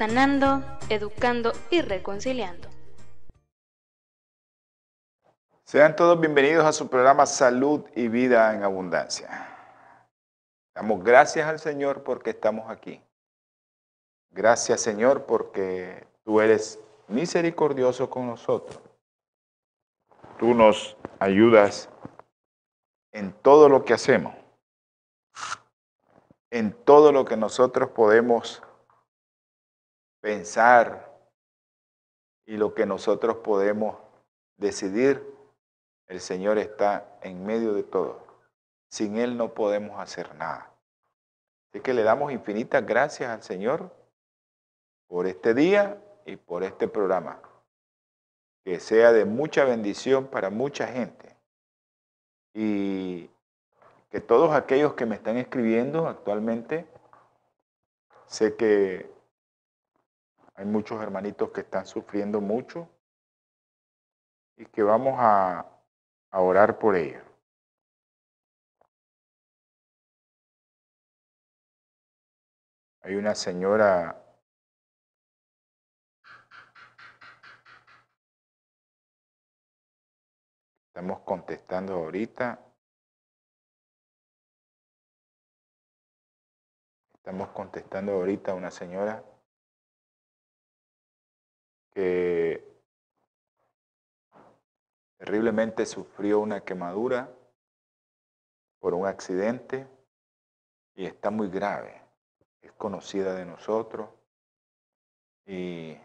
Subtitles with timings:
[0.00, 2.70] sanando, educando y reconciliando.
[5.64, 9.28] Sean todos bienvenidos a su programa Salud y Vida en Abundancia.
[10.74, 13.02] Damos gracias al Señor porque estamos aquí.
[14.30, 18.80] Gracias Señor porque tú eres misericordioso con nosotros.
[20.38, 21.90] Tú nos ayudas
[23.12, 24.34] en todo lo que hacemos,
[26.50, 28.62] en todo lo que nosotros podemos
[30.20, 31.10] pensar
[32.46, 33.96] y lo que nosotros podemos
[34.56, 35.24] decidir,
[36.08, 38.26] el Señor está en medio de todo.
[38.88, 40.72] Sin Él no podemos hacer nada.
[41.68, 43.94] Así que le damos infinitas gracias al Señor
[45.06, 47.40] por este día y por este programa.
[48.64, 51.36] Que sea de mucha bendición para mucha gente.
[52.52, 53.30] Y
[54.10, 56.86] que todos aquellos que me están escribiendo actualmente,
[58.26, 59.08] sé que
[60.60, 62.86] hay muchos hermanitos que están sufriendo mucho
[64.58, 65.64] y que vamos a,
[66.32, 67.24] orar por ellos.
[73.00, 74.16] Hay una señora
[80.88, 82.60] Estamos contestando ahorita.
[87.14, 89.29] Estamos contestando ahorita a una señora
[91.90, 92.64] que
[95.18, 97.30] terriblemente sufrió una quemadura
[98.78, 99.86] por un accidente
[100.94, 102.02] y está muy grave.
[102.62, 104.08] Es conocida de nosotros
[105.46, 105.96] y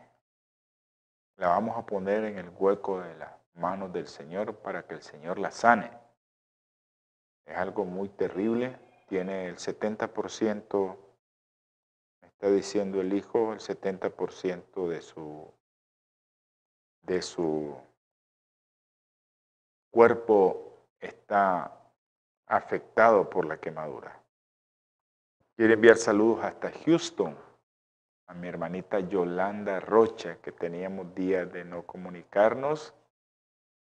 [1.38, 5.02] la vamos a poner en el hueco de las manos del Señor para que el
[5.02, 5.92] Señor la sane.
[7.46, 10.98] Es algo muy terrible, tiene el 70%,
[12.22, 15.54] me está diciendo el hijo, el 70% de su
[17.06, 17.76] de su
[19.92, 21.72] cuerpo está
[22.48, 24.20] afectado por la quemadura.
[25.56, 27.38] Quiero enviar saludos hasta Houston
[28.28, 32.94] a mi hermanita Yolanda Rocha, que teníamos días de no comunicarnos.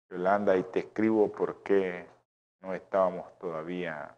[0.09, 2.07] Yolanda, y te escribo porque
[2.61, 4.15] no estábamos todavía,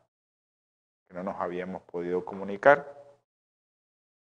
[1.09, 3.03] no nos habíamos podido comunicar.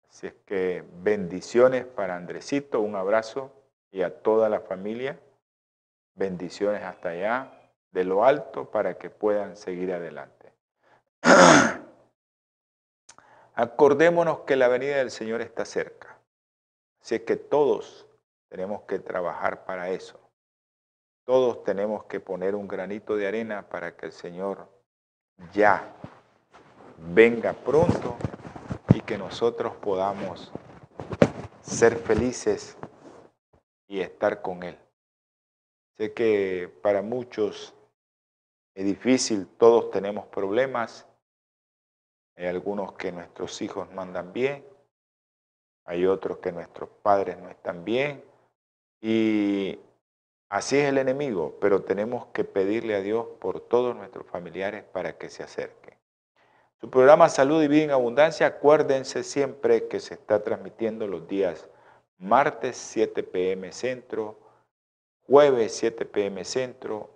[0.09, 3.60] Así es que bendiciones para Andresito, un abrazo
[3.91, 5.19] y a toda la familia.
[6.15, 7.53] Bendiciones hasta allá,
[7.93, 10.53] de lo alto, para que puedan seguir adelante.
[13.55, 16.19] Acordémonos que la venida del Señor está cerca.
[17.01, 18.07] Así que todos
[18.49, 20.21] tenemos que trabajar para eso.
[21.25, 24.69] Todos tenemos que poner un granito de arena para que el Señor
[25.53, 25.95] ya
[27.15, 28.17] venga pronto
[28.95, 30.53] y que nosotros podamos
[31.63, 32.77] ser felices
[33.91, 34.79] y estar con Él.
[35.97, 37.75] Sé que para muchos
[38.73, 41.09] es difícil, todos tenemos problemas.
[42.37, 44.65] Hay algunos que nuestros hijos no andan bien,
[45.85, 48.25] hay otros que nuestros padres no están bien.
[49.03, 49.81] Y
[50.49, 55.19] así es el enemigo, pero tenemos que pedirle a Dios por todos nuestros familiares para
[55.19, 55.99] que se acerquen.
[56.81, 61.69] Su programa Salud y Vida en Abundancia, acuérdense siempre que se está transmitiendo los días
[62.21, 64.39] martes 7 pm centro,
[65.27, 67.11] jueves 7 pm centro,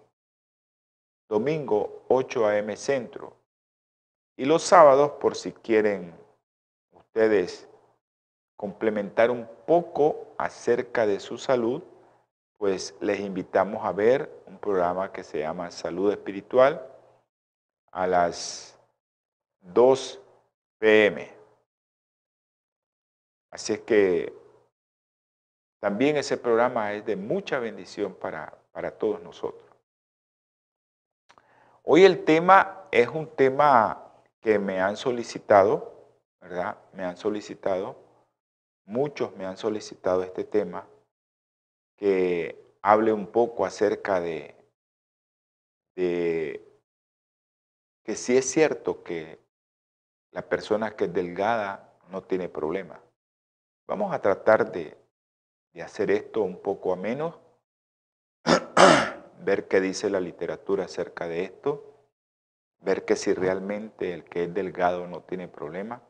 [1.28, 3.36] domingo 8 am centro.
[4.36, 6.14] Y los sábados, por si quieren
[6.92, 7.68] ustedes
[8.56, 11.82] complementar un poco acerca de su salud,
[12.56, 16.84] pues les invitamos a ver un programa que se llama Salud Espiritual
[17.92, 18.80] a las
[19.60, 20.20] 2
[20.78, 21.30] pm.
[23.50, 24.43] Así es que
[25.84, 29.68] también ese programa es de mucha bendición para, para todos nosotros.
[31.82, 34.02] Hoy el tema es un tema
[34.40, 36.08] que me han solicitado,
[36.40, 36.78] ¿verdad?
[36.94, 37.98] Me han solicitado,
[38.86, 40.88] muchos me han solicitado este tema,
[41.98, 44.56] que hable un poco acerca de,
[45.94, 46.64] que
[48.14, 49.38] sí es cierto que
[50.30, 52.98] la persona que es delgada no tiene problema.
[53.86, 55.03] Vamos a tratar de,
[55.74, 57.34] de hacer esto un poco a menos,
[59.40, 61.92] ver qué dice la literatura acerca de esto,
[62.78, 66.00] ver que si realmente el que es delgado no tiene problema,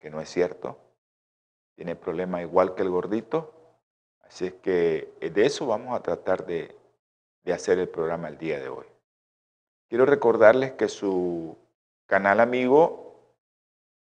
[0.00, 0.78] que no es cierto,
[1.76, 3.52] tiene problema igual que el gordito.
[4.22, 6.74] Así es que de eso vamos a tratar de,
[7.42, 8.86] de hacer el programa el día de hoy.
[9.88, 11.58] Quiero recordarles que su
[12.06, 13.04] canal amigo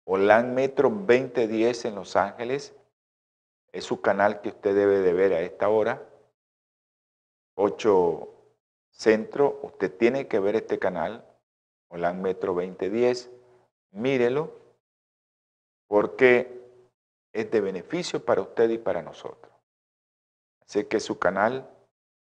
[0.05, 2.75] Olan Metro 2010 en Los Ángeles
[3.75, 6.00] es su canal que usted debe de ver a esta hora.
[7.56, 8.31] 8
[8.93, 11.26] Centro, usted tiene que ver este canal,
[11.88, 13.29] Olan Metro 2010,
[13.91, 14.53] mírelo,
[15.88, 16.62] porque
[17.32, 19.53] es de beneficio para usted y para nosotros.
[20.61, 21.69] Así que su canal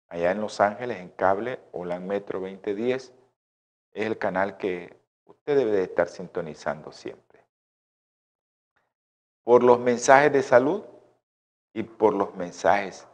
[0.08, 3.12] allá en Los Ángeles, en cable, Olan Metro 2010,
[3.92, 7.44] es el canal que usted debe de estar sintonizando siempre.
[9.44, 10.97] Por los mensajes de salud
[11.78, 13.06] y por los mensajes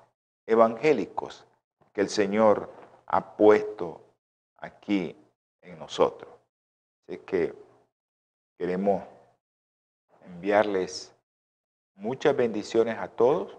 [0.47, 1.47] evangélicos
[1.93, 2.73] que el Señor
[3.05, 4.01] ha puesto
[4.57, 5.15] aquí
[5.61, 6.33] en nosotros.
[7.07, 7.55] Así que
[8.57, 9.05] queremos
[10.25, 11.15] enviarles
[11.97, 13.55] muchas bendiciones a todos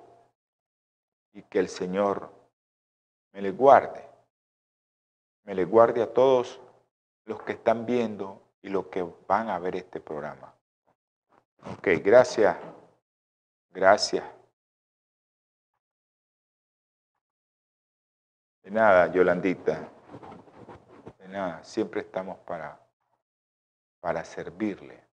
[1.33, 2.31] y que el Señor
[3.31, 4.09] me le guarde.
[5.43, 6.59] Me le guarde a todos
[7.25, 10.51] los que están viendo y los que van a ver este programa.
[11.63, 12.57] Ok, gracias.
[13.69, 14.34] Gracias.
[18.65, 19.91] De nada, Yolandita.
[21.19, 22.75] De nada, siempre estamos para,
[23.99, 25.03] para servirle.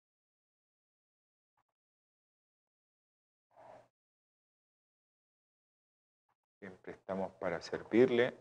[6.58, 8.34] Siempre estamos para servirle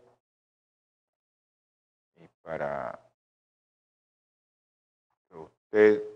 [2.16, 2.98] y para
[5.28, 6.11] usted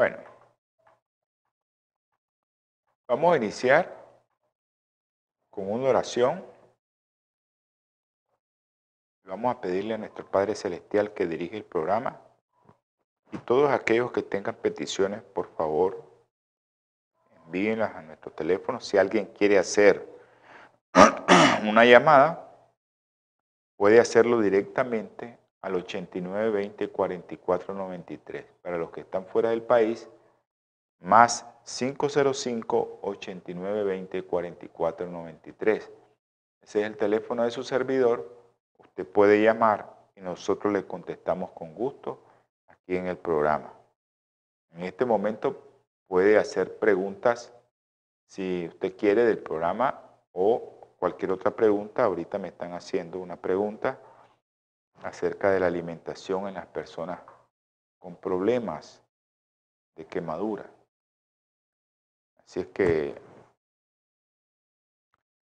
[0.00, 0.16] Bueno,
[3.06, 3.94] vamos a iniciar
[5.50, 6.42] con una oración.
[9.24, 12.18] Vamos a pedirle a nuestro Padre Celestial que dirige el programa
[13.30, 16.02] y todos aquellos que tengan peticiones, por favor,
[17.44, 18.80] envíenlas a nuestro teléfono.
[18.80, 20.08] Si alguien quiere hacer
[21.68, 22.50] una llamada,
[23.76, 28.44] puede hacerlo directamente al 8920 4493.
[28.62, 30.08] Para los que están fuera del país,
[31.00, 35.90] más 505 8920 4493.
[36.62, 38.40] Ese es el teléfono de su servidor
[38.90, 42.18] Usted puede llamar y nosotros le contestamos con gusto
[42.66, 43.72] aquí en el programa.
[44.72, 45.62] En este momento
[46.08, 47.52] puede hacer preguntas
[48.26, 50.02] si usted quiere del programa
[50.32, 52.04] o cualquier otra pregunta.
[52.04, 54.00] Ahorita me están haciendo una pregunta
[55.02, 57.20] acerca de la alimentación en las personas
[57.98, 59.02] con problemas
[59.96, 60.70] de quemadura.
[62.38, 63.20] Así es que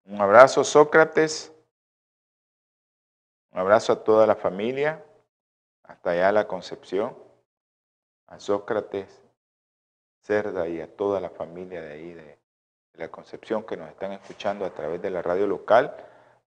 [0.05, 1.53] un abrazo Sócrates.
[3.51, 5.03] Un abrazo a toda la familia,
[5.83, 7.17] hasta allá la Concepción,
[8.27, 9.21] a Sócrates,
[10.21, 12.39] Cerda y a toda la familia de ahí de,
[12.93, 15.95] la Concepción que nos están escuchando a través de la radio local,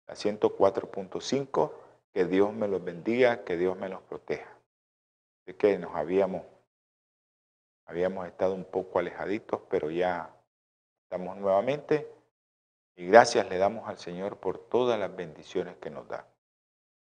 [0.06, 1.72] la 104.5.
[2.12, 4.50] Que Dios me los bendiga, que Dios me los proteja.
[5.42, 6.42] Así que nos habíamos,
[7.86, 10.34] habíamos estado un poco alejaditos, pero ya
[11.04, 12.08] estamos nuevamente.
[12.96, 16.26] Y gracias le damos al Señor por todas las bendiciones que nos da.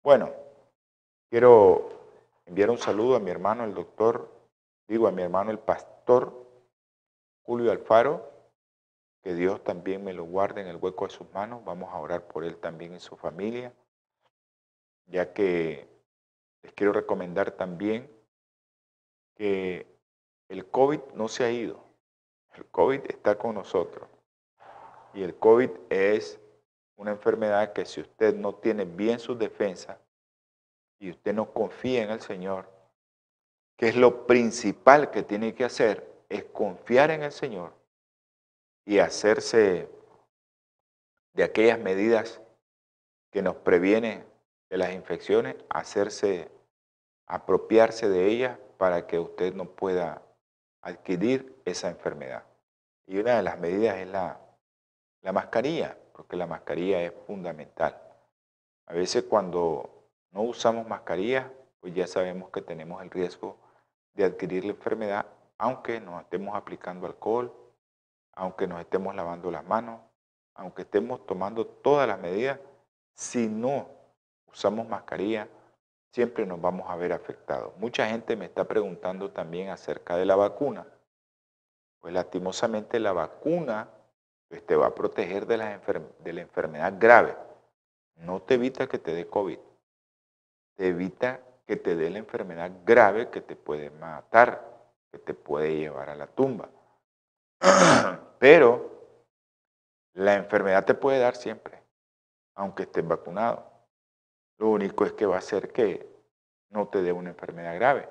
[0.03, 0.33] Bueno,
[1.31, 1.89] quiero
[2.45, 4.29] enviar un saludo a mi hermano el doctor,
[4.89, 6.33] digo a mi hermano el pastor
[7.43, 8.29] Julio Alfaro,
[9.23, 11.65] que Dios también me lo guarde en el hueco de sus manos.
[11.65, 13.73] Vamos a orar por él también y su familia,
[15.07, 15.89] ya que
[16.63, 18.11] les quiero recomendar también
[19.35, 19.87] que
[20.49, 21.85] el COVID no se ha ido.
[22.55, 24.09] El COVID está con nosotros.
[25.15, 26.41] Y el COVID es
[26.97, 29.99] una enfermedad que si usted no tiene bien sus defensas
[30.99, 32.71] y usted no confía en el Señor,
[33.77, 37.75] que es lo principal que tiene que hacer, es confiar en el Señor
[38.85, 39.89] y hacerse
[41.35, 42.41] de aquellas medidas
[43.31, 44.25] que nos previenen
[44.69, 46.51] de las infecciones, hacerse,
[47.27, 50.23] apropiarse de ellas para que usted no pueda
[50.83, 52.45] adquirir esa enfermedad.
[53.07, 54.41] Y una de las medidas es la,
[55.23, 58.01] la mascarilla porque la mascarilla es fundamental.
[58.87, 59.91] A veces cuando
[60.31, 63.59] no usamos mascarilla, pues ya sabemos que tenemos el riesgo
[64.15, 65.27] de adquirir la enfermedad,
[65.59, 67.53] aunque nos estemos aplicando alcohol,
[68.33, 70.01] aunque nos estemos lavando las manos,
[70.55, 72.59] aunque estemos tomando todas las medidas,
[73.13, 73.89] si no
[74.57, 75.49] usamos mascarilla,
[76.13, 77.77] siempre nos vamos a ver afectados.
[77.77, 80.87] Mucha gente me está preguntando también acerca de la vacuna.
[82.01, 83.91] Pues lastimosamente la vacuna
[84.49, 85.81] pues, te va a proteger de la,
[86.21, 87.37] de la enfermedad grave.
[88.17, 89.59] No te evita que te dé COVID.
[90.77, 95.77] Te evita que te dé la enfermedad grave que te puede matar, que te puede
[95.77, 96.71] llevar a la tumba.
[98.39, 98.91] Pero
[100.15, 101.83] la enfermedad te puede dar siempre,
[102.55, 103.76] aunque estés vacunado.
[104.59, 106.09] Lo único es que va a ser que
[106.71, 108.09] no te dé una enfermedad grave.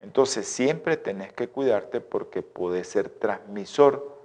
[0.00, 4.16] Entonces siempre tenés que cuidarte porque puede ser transmisor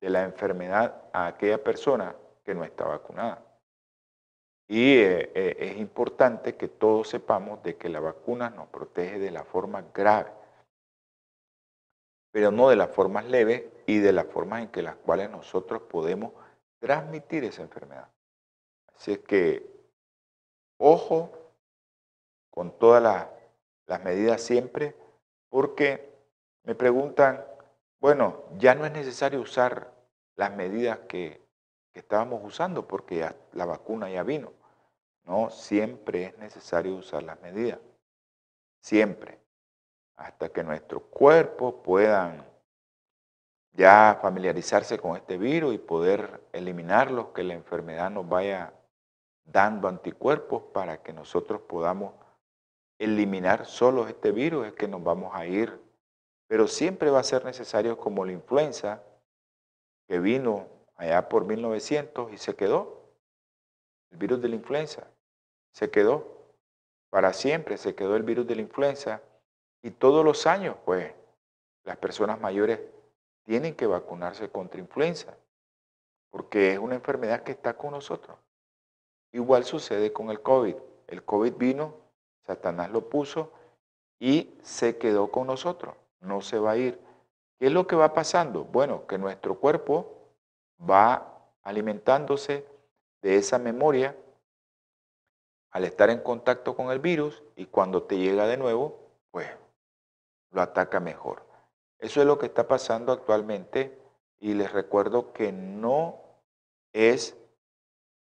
[0.00, 3.42] de la enfermedad a aquella persona que no está vacunada.
[4.68, 9.30] Y eh, eh, es importante que todos sepamos de que la vacuna nos protege de
[9.30, 10.30] la forma grave,
[12.32, 15.82] pero no de las formas leves y de las formas en que las cuales nosotros
[15.82, 16.32] podemos
[16.80, 18.08] transmitir esa enfermedad.
[18.94, 19.75] Así es que,
[20.78, 21.30] ojo
[22.50, 23.28] con todas
[23.86, 24.96] las medidas siempre,
[25.48, 26.10] porque
[26.64, 27.44] me preguntan,
[28.00, 29.92] bueno, ya no es necesario usar
[30.36, 31.44] las medidas que,
[31.94, 34.52] estábamos usando porque la vacuna ya vino.
[35.24, 37.78] No, siempre es necesario usar las medidas.
[38.80, 39.40] Siempre.
[40.16, 42.44] Hasta que nuestro cuerpo puedan
[43.72, 48.72] ya familiarizarse con este virus y poder eliminarlos, que la enfermedad nos vaya
[49.46, 52.12] dando anticuerpos para que nosotros podamos
[52.98, 55.80] eliminar solo este virus, es que nos vamos a ir.
[56.48, 59.02] Pero siempre va a ser necesario como la influenza,
[60.08, 63.10] que vino allá por 1900 y se quedó.
[64.10, 65.06] El virus de la influenza
[65.72, 66.36] se quedó.
[67.10, 69.22] Para siempre se quedó el virus de la influenza.
[69.82, 71.12] Y todos los años, pues,
[71.84, 72.80] las personas mayores
[73.44, 75.36] tienen que vacunarse contra influenza.
[76.30, 78.36] Porque es una enfermedad que está con nosotros.
[79.36, 80.76] Igual sucede con el COVID.
[81.08, 81.92] El COVID vino,
[82.46, 83.52] Satanás lo puso
[84.18, 85.94] y se quedó con nosotros.
[86.20, 86.98] No se va a ir.
[87.58, 88.64] ¿Qué es lo que va pasando?
[88.64, 90.32] Bueno, que nuestro cuerpo
[90.80, 92.66] va alimentándose
[93.20, 94.16] de esa memoria
[95.70, 98.98] al estar en contacto con el virus y cuando te llega de nuevo,
[99.32, 99.50] pues
[100.50, 101.42] lo ataca mejor.
[101.98, 104.00] Eso es lo que está pasando actualmente
[104.38, 106.22] y les recuerdo que no
[106.94, 107.36] es,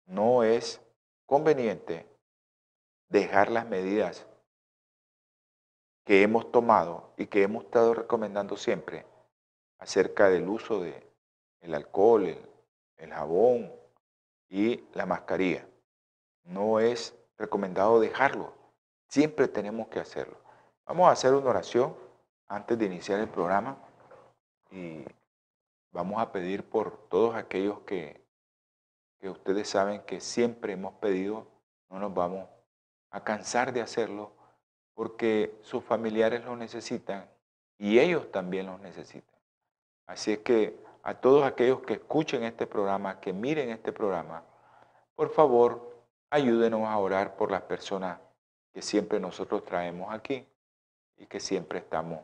[0.05, 0.81] no es
[1.29, 2.07] conveniente
[3.07, 4.25] dejar las medidas
[6.03, 9.05] que hemos tomado y que hemos estado recomendando siempre
[9.77, 11.07] acerca del uso de
[11.61, 12.35] el alcohol,
[12.97, 13.71] el, jabón
[14.49, 15.67] y la mascarilla.
[16.45, 18.55] No es recomendado dejarlo.
[19.07, 20.37] Siempre tenemos que hacerlo.
[20.87, 21.95] Vamos a hacer una oración
[22.47, 23.77] antes de iniciar el programa
[24.71, 25.05] y
[25.91, 28.18] vamos a pedir por todos aquellos que,
[29.19, 31.47] que ustedes saben que siempre hemos pedido,
[31.89, 32.47] no nos vamos
[33.11, 34.31] a cansar de hacerlo
[34.93, 37.29] porque sus familiares lo necesitan
[37.77, 39.39] y ellos también los necesitan.
[40.05, 44.43] Así es que a todos aquellos que escuchen este programa, que miren este programa,
[45.15, 48.19] por favor, ayúdenos a orar por las personas
[48.73, 50.47] que siempre nosotros traemos aquí
[51.17, 52.19] y que siempre estamos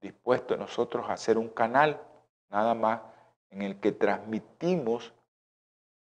[0.00, 2.00] dispuestos nosotros a hacer un canal
[2.48, 3.00] nada más
[3.50, 5.12] en el que transmitimos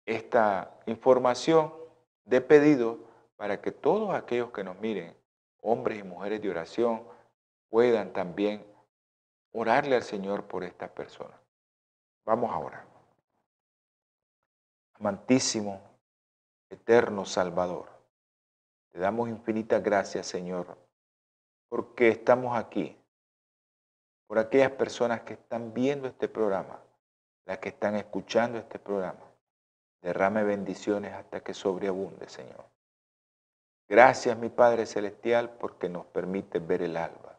[0.07, 1.75] esta información
[2.25, 3.01] de pedido
[3.37, 5.15] para que todos aquellos que nos miren
[5.67, 7.03] hombres y mujeres de oración,
[7.69, 8.65] puedan también
[9.53, 11.39] orarle al Señor por estas personas.
[12.25, 12.87] Vamos a orar.
[14.95, 15.81] Amantísimo,
[16.71, 17.89] eterno Salvador,
[18.93, 20.79] te damos infinitas gracias, Señor,
[21.69, 22.97] porque estamos aquí,
[24.27, 26.81] por aquellas personas que están viendo este programa,
[27.45, 29.21] las que están escuchando este programa.
[30.07, 32.65] Derrame bendiciones hasta que sobreabunde, Señor.
[33.89, 37.37] Gracias, mi Padre Celestial, porque nos permite ver el alba.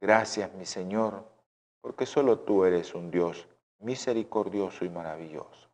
[0.00, 1.24] Gracias, mi Señor,
[1.80, 3.46] porque solo tú eres un Dios
[3.78, 5.68] misericordioso y maravilloso.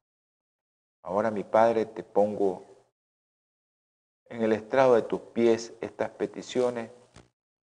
[1.02, 2.62] Ahora, mi Padre, te pongo
[4.26, 6.90] en el estrado de tus pies estas peticiones.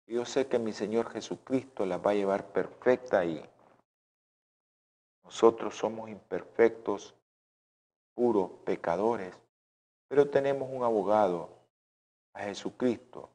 [0.07, 3.47] Y yo sé que mi Señor Jesucristo las va a llevar perfecta ahí.
[5.23, 7.15] Nosotros somos imperfectos,
[8.19, 9.33] puros, pecadores,
[10.09, 11.51] pero tenemos un abogado
[12.35, 13.31] a Jesucristo,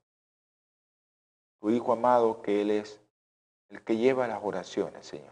[1.62, 3.00] tu Hijo amado, que Él es
[3.70, 5.32] el que lleva las oraciones, Señor.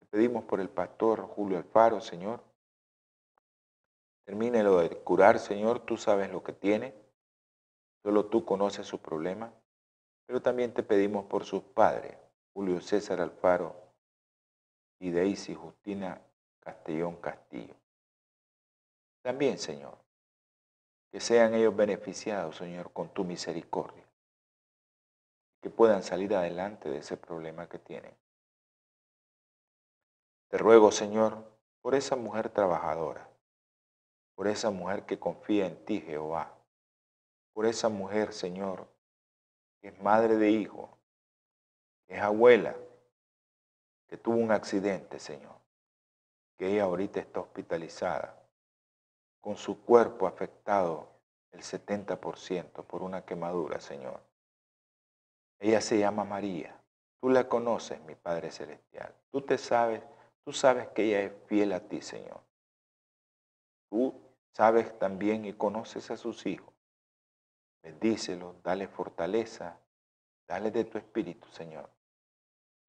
[0.00, 2.42] Te pedimos por el pastor Julio Alfaro, Señor.
[4.26, 5.78] Termínelo de curar, Señor.
[5.78, 6.92] Tú sabes lo que tiene.
[8.02, 9.52] Solo tú conoces su problema.
[10.26, 12.18] Pero también te pedimos por sus padres,
[12.54, 13.76] Julio César Alfaro
[14.98, 16.20] y Daisy Justina
[16.68, 17.74] Castellón Castillo.
[19.22, 19.96] También, Señor,
[21.10, 24.04] que sean ellos beneficiados, Señor, con tu misericordia,
[25.62, 28.14] que puedan salir adelante de ese problema que tienen.
[30.48, 31.42] Te ruego, Señor,
[31.80, 33.26] por esa mujer trabajadora,
[34.34, 36.54] por esa mujer que confía en ti, Jehová,
[37.54, 38.86] por esa mujer, Señor,
[39.80, 40.98] que es madre de hijo,
[42.08, 42.76] es abuela,
[44.06, 45.57] que tuvo un accidente, Señor,
[46.58, 48.36] que ella ahorita está hospitalizada,
[49.40, 51.08] con su cuerpo afectado
[51.52, 54.20] el 70% por una quemadura, Señor.
[55.60, 56.76] Ella se llama María.
[57.20, 59.14] Tú la conoces, mi Padre Celestial.
[59.30, 60.02] Tú te sabes,
[60.44, 62.40] tú sabes que ella es fiel a ti, Señor.
[63.88, 64.20] Tú
[64.52, 66.74] sabes también y conoces a sus hijos.
[67.82, 69.78] Bendícelos, dale fortaleza,
[70.46, 71.88] dale de tu espíritu, Señor,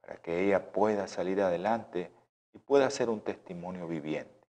[0.01, 2.11] para que ella pueda salir adelante
[2.53, 4.47] y pueda ser un testimonio viviente.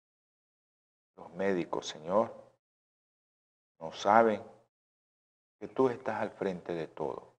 [1.16, 2.34] Los médicos, Señor,
[3.80, 4.42] no saben
[5.60, 7.34] que tú estás al frente de todo,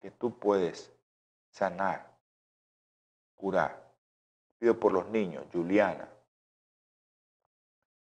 [0.00, 0.92] que tú puedes
[1.50, 2.16] sanar,
[3.36, 3.90] curar.
[4.58, 6.08] Pido por los niños, Juliana,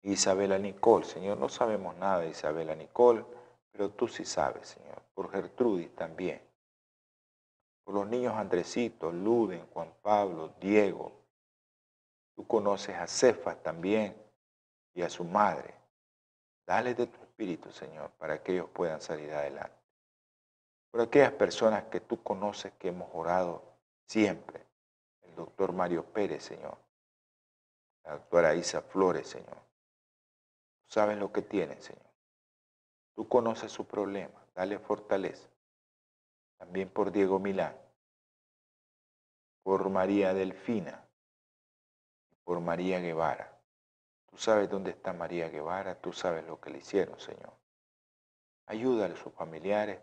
[0.04, 1.06] Isabela Nicole.
[1.06, 3.26] Señor, no sabemos nada de Isabela Nicole,
[3.72, 5.02] pero tú sí sabes, Señor.
[5.14, 6.42] Por Gertrudis también.
[7.84, 11.12] Por los niños Andresitos, Luden, Juan Pablo, Diego.
[12.38, 14.16] Tú conoces a Cefas también
[14.94, 15.74] y a su madre.
[16.68, 19.76] Dale de tu espíritu, Señor, para que ellos puedan salir adelante.
[20.92, 23.64] Por aquellas personas que tú conoces que hemos orado
[24.06, 24.64] siempre.
[25.24, 26.78] El doctor Mario Pérez, Señor.
[28.04, 29.58] La doctora Isa Flores, Señor.
[30.86, 32.06] Tú sabes lo que tienen, Señor.
[33.16, 34.46] Tú conoces su problema.
[34.54, 35.50] Dale fortaleza.
[36.58, 37.76] También por Diego Milán.
[39.64, 41.07] Por María Delfina.
[42.48, 43.60] Por María Guevara.
[44.30, 47.52] Tú sabes dónde está María Guevara, tú sabes lo que le hicieron, Señor.
[48.68, 50.00] Ayúdale a sus familiares,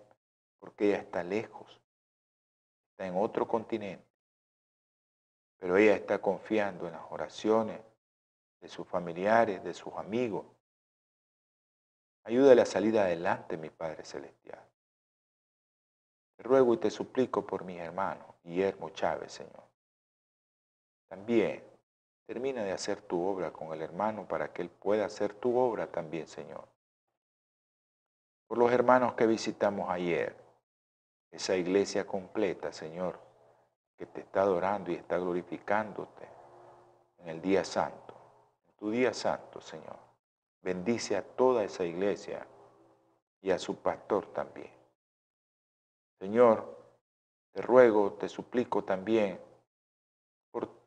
[0.59, 1.81] porque ella está lejos,
[2.91, 4.07] está en otro continente.
[5.57, 7.81] Pero ella está confiando en las oraciones
[8.61, 10.45] de sus familiares, de sus amigos.
[12.25, 14.63] Ayúdale a salir adelante, mi Padre Celestial.
[16.37, 19.65] Te ruego y te suplico por mi hermano, Guillermo Chávez, Señor.
[21.09, 21.74] También
[22.27, 25.87] Termina de hacer tu obra con el hermano para que él pueda hacer tu obra
[25.87, 26.67] también, Señor.
[28.47, 30.35] Por los hermanos que visitamos ayer,
[31.31, 33.19] esa iglesia completa, Señor,
[33.97, 36.29] que te está adorando y está glorificándote
[37.19, 38.15] en el día santo,
[38.69, 39.99] en tu día santo, Señor.
[40.63, 42.47] Bendice a toda esa iglesia
[43.43, 44.73] y a su pastor también.
[46.19, 46.75] Señor,
[47.53, 49.39] te ruego, te suplico también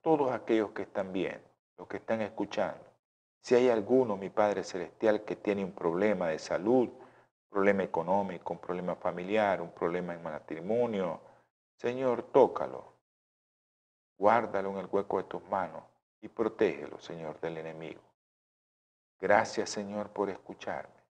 [0.08, 1.44] todos aquellos que están bien,
[1.78, 2.82] los que están escuchando.
[3.42, 8.54] Si hay alguno, mi Padre Celestial, que tiene un problema de salud, un problema económico,
[8.54, 11.20] un problema familiar, un problema en matrimonio,
[11.76, 12.94] Señor, tócalo.
[14.18, 15.84] Guárdalo en el hueco de tus manos
[16.22, 18.02] y protégelo, Señor, del enemigo.
[19.20, 21.04] Gracias, Señor, por escucharme.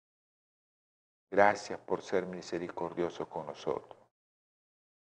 [1.30, 3.95] Gracias por ser misericordioso con nosotros.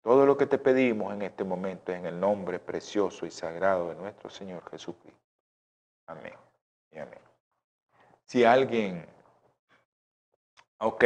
[0.07, 3.89] Todo lo que te pedimos en este momento es en el nombre precioso y sagrado
[3.89, 5.19] de nuestro Señor Jesucristo.
[6.07, 6.33] Amén
[6.91, 7.19] y amén.
[8.23, 9.05] Si alguien,
[10.79, 11.03] ok,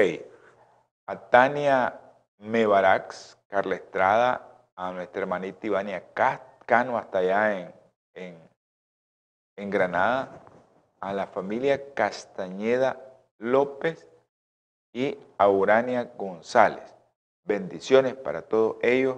[1.08, 2.00] a Tania
[2.38, 6.04] Mebarax, Carla Estrada, a nuestra hermanita Ivania
[6.68, 7.74] Cano hasta allá en,
[8.14, 8.50] en,
[9.56, 10.44] en Granada,
[11.00, 13.02] a la familia Castañeda
[13.40, 14.08] López
[14.94, 17.01] y a Urania González.
[17.44, 19.18] Bendiciones para todos ellos.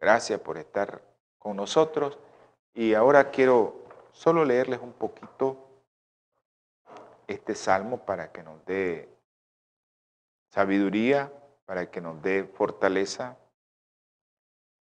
[0.00, 1.02] Gracias por estar
[1.38, 2.18] con nosotros.
[2.74, 3.82] Y ahora quiero
[4.12, 5.56] solo leerles un poquito
[7.26, 9.08] este salmo para que nos dé
[10.50, 11.32] sabiduría,
[11.64, 13.36] para que nos dé fortaleza.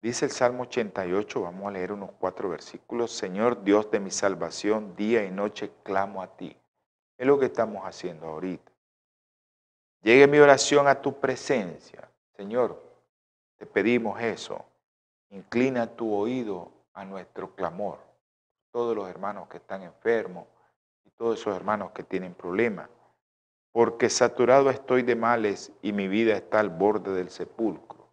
[0.03, 3.13] Dice el Salmo 88, vamos a leer unos cuatro versículos.
[3.13, 6.57] Señor Dios de mi salvación, día y noche clamo a ti.
[7.17, 8.73] Es lo que estamos haciendo ahorita.
[10.03, 12.12] Llegue mi oración a tu presencia.
[12.43, 12.77] Señor,
[13.57, 14.65] te pedimos eso.
[15.31, 18.01] Inclina tu oído a nuestro clamor.
[18.73, 20.49] Todos los hermanos que están enfermos
[21.05, 22.91] y todos esos hermanos que tienen problemas.
[23.71, 28.09] Porque saturado estoy de males y mi vida está al borde del sepulcro.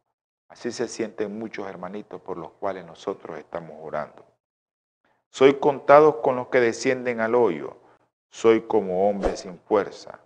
[0.48, 4.24] Así se sienten muchos hermanitos por los cuales nosotros estamos orando.
[5.32, 7.78] Soy contado con los que descienden al hoyo.
[8.30, 10.20] Soy como hombre sin fuerza,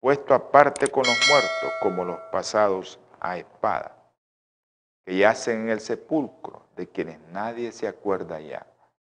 [0.00, 3.96] puesto aparte con los muertos como los pasados a espada,
[5.02, 8.66] que yacen en el sepulcro, de quienes nadie se acuerda ya.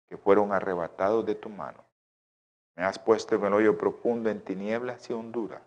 [0.08, 1.84] que fueron arrebatados de tu mano.
[2.76, 5.64] Me has puesto en el hoyo profundo en tinieblas y honduras.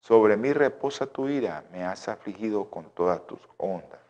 [0.00, 4.02] Sobre mí reposa tu ira, me has afligido con todas tus ondas.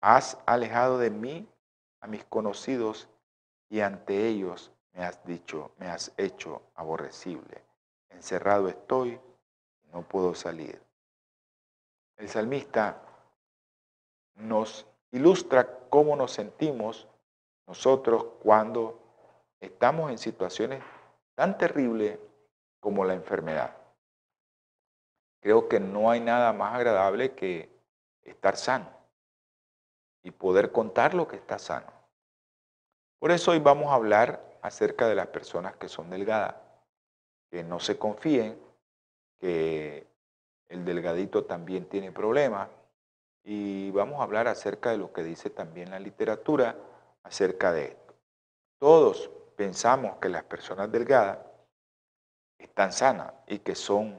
[0.00, 1.48] Has alejado de mí
[2.00, 3.08] a mis conocidos
[3.68, 7.64] y ante ellos me has dicho, me has hecho aborrecible.
[8.10, 9.18] Encerrado estoy,
[9.92, 10.80] no puedo salir.
[12.18, 13.00] El salmista
[14.34, 17.08] nos ilustra cómo nos sentimos
[17.66, 18.98] nosotros cuando
[19.60, 20.82] estamos en situaciones
[21.34, 22.18] tan terribles
[22.80, 23.76] como la enfermedad.
[25.40, 27.70] Creo que no hay nada más agradable que
[28.22, 28.88] estar sano
[30.24, 31.92] y poder contar lo que está sano.
[33.20, 36.56] Por eso hoy vamos a hablar acerca de las personas que son delgadas,
[37.50, 38.60] que no se confíen,
[39.38, 40.06] que
[40.68, 42.68] el delgadito también tiene problemas
[43.44, 46.76] y vamos a hablar acerca de lo que dice también la literatura
[47.22, 48.14] acerca de esto.
[48.78, 51.38] Todos pensamos que las personas delgadas
[52.58, 54.18] están sanas y que son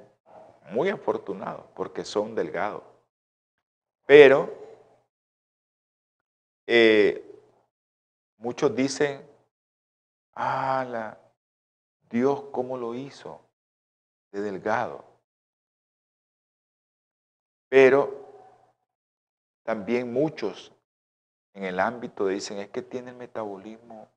[0.71, 2.83] muy afortunados porque son delgados.
[4.05, 4.51] Pero
[6.65, 7.23] eh,
[8.37, 9.27] muchos dicen,
[10.33, 11.17] ah,
[12.09, 13.41] Dios cómo lo hizo
[14.31, 15.08] de delgado.
[17.69, 18.19] Pero
[19.63, 20.73] también muchos
[21.53, 24.09] en el ámbito dicen es que tiene el metabolismo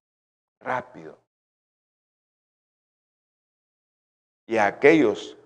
[0.60, 1.18] rápido.
[4.46, 5.36] Y a aquellos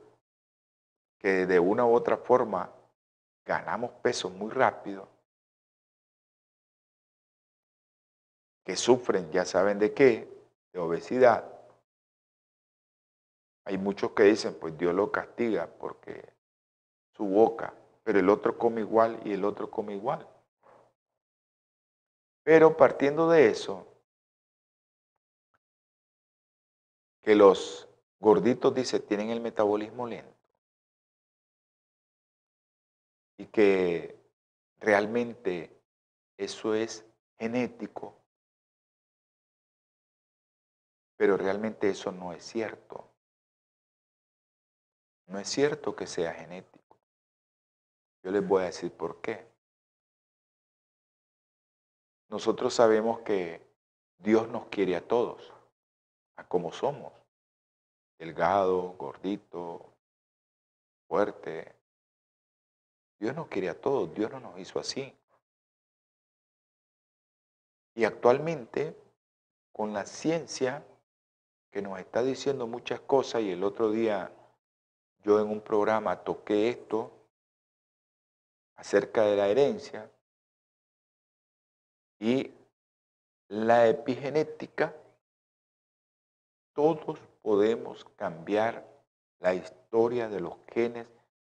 [1.19, 2.73] que de una u otra forma
[3.45, 5.09] ganamos peso muy rápido,
[8.65, 10.29] que sufren, ya saben de qué,
[10.73, 11.57] de obesidad,
[13.65, 16.33] hay muchos que dicen, pues Dios lo castiga porque
[17.17, 17.75] su boca,
[18.07, 20.25] pero el otro come igual y el otro come igual.
[22.45, 23.85] Pero partiendo de eso,
[27.21, 27.89] que los
[28.21, 30.33] gorditos, dice, tienen el metabolismo lento.
[33.39, 34.17] Y que
[34.79, 35.77] realmente
[36.37, 37.05] eso es
[37.41, 38.23] genético.
[41.17, 43.11] Pero realmente eso no es cierto.
[45.27, 46.86] No es cierto que sea genético.
[48.27, 49.47] Yo les voy a decir por qué.
[52.29, 53.65] Nosotros sabemos que
[54.19, 55.53] Dios nos quiere a todos
[56.35, 57.13] a como somos.
[58.19, 59.95] Delgado, gordito,
[61.07, 61.73] fuerte.
[63.21, 65.17] Dios nos quiere a todos, Dios no nos hizo así.
[67.95, 69.01] Y actualmente,
[69.71, 70.85] con la ciencia
[71.71, 74.33] que nos está diciendo muchas cosas, y el otro día
[75.23, 77.16] yo en un programa toqué esto
[78.77, 80.11] acerca de la herencia,
[82.19, 82.53] y
[83.49, 84.95] la epigenética
[86.73, 88.87] todos podemos cambiar
[89.39, 91.11] la historia de los genes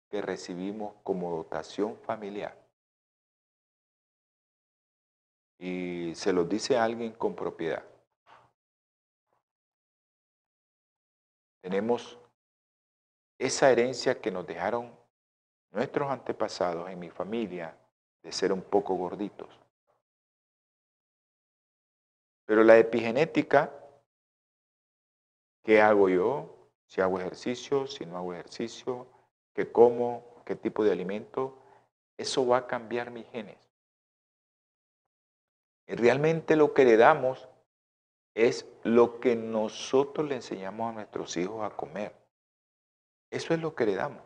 [0.09, 2.57] que recibimos como dotación familiar.
[5.59, 7.85] Y se los dice alguien con propiedad.
[11.61, 12.19] Tenemos
[13.39, 14.98] esa herencia que nos dejaron
[15.71, 17.77] nuestros antepasados en mi familia
[18.23, 19.49] de ser un poco gorditos.
[22.47, 23.79] Pero la epigenética
[25.69, 26.71] ¿Qué hago yo?
[26.87, 29.07] Si hago ejercicio, si no hago ejercicio,
[29.53, 31.59] qué como, qué tipo de alimento,
[32.17, 33.59] eso va a cambiar mis genes.
[35.87, 37.51] Y realmente lo que le damos
[38.35, 42.15] es lo que nosotros le enseñamos a nuestros hijos a comer.
[43.31, 44.23] Eso es lo que le damos.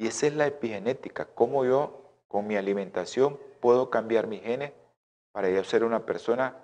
[0.00, 4.72] Y esa es la epigenética, cómo yo con mi alimentación puedo cambiar mis genes
[5.30, 6.56] para yo ser una persona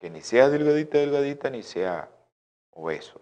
[0.00, 2.10] que ni sea delgadita, delgadita, ni sea
[2.70, 3.20] o eso.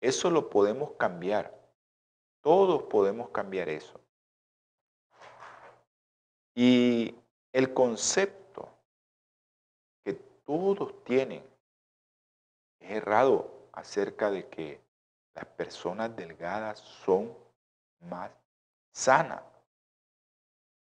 [0.00, 1.54] Eso lo podemos cambiar.
[2.40, 4.00] Todos podemos cambiar eso.
[6.54, 7.14] Y
[7.52, 8.70] el concepto
[10.02, 10.14] que
[10.46, 11.44] todos tienen
[12.80, 14.80] es errado acerca de que
[15.34, 17.43] las personas delgadas son
[18.04, 18.30] más
[18.92, 19.42] sanas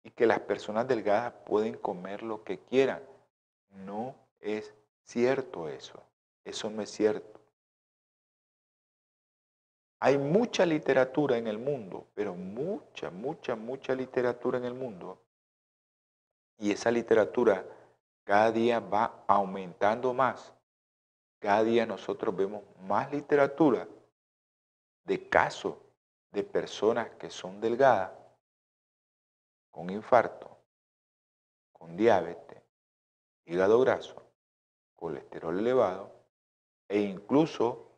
[0.03, 3.03] y que las personas delgadas pueden comer lo que quieran.
[3.69, 6.01] No es cierto eso.
[6.45, 7.41] Eso no es cierto.
[9.99, 15.19] Hay mucha literatura en el mundo, pero mucha, mucha, mucha literatura en el mundo.
[16.57, 17.65] Y esa literatura
[18.23, 20.53] cada día va aumentando más.
[21.39, 23.87] Cada día nosotros vemos más literatura
[25.03, 25.75] de casos
[26.37, 28.11] de personas que son delgadas,
[29.71, 30.55] con infarto,
[31.71, 32.61] con diabetes,
[33.45, 34.21] hígado graso,
[34.95, 36.11] colesterol elevado
[36.87, 37.91] e incluso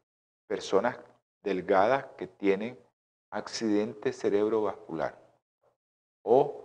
[0.47, 0.97] personas
[1.43, 2.79] delgadas que tienen
[3.29, 5.19] accidente cerebrovascular
[6.23, 6.63] o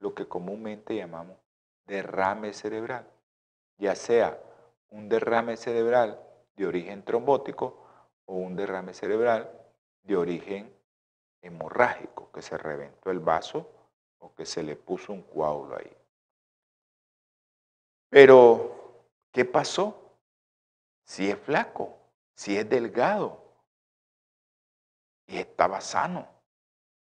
[0.00, 1.36] lo que comúnmente llamamos
[1.86, 3.08] derrame cerebral,
[3.78, 4.42] ya sea
[4.90, 6.20] un derrame cerebral
[6.56, 7.86] de origen trombótico
[8.24, 9.56] o un derrame cerebral
[10.02, 10.81] de origen
[11.42, 13.68] hemorrágico, que se reventó el vaso
[14.18, 15.96] o que se le puso un coágulo ahí.
[18.08, 20.16] Pero, ¿qué pasó?
[21.04, 21.98] Si es flaco,
[22.34, 23.42] si es delgado
[25.26, 26.28] y estaba sano,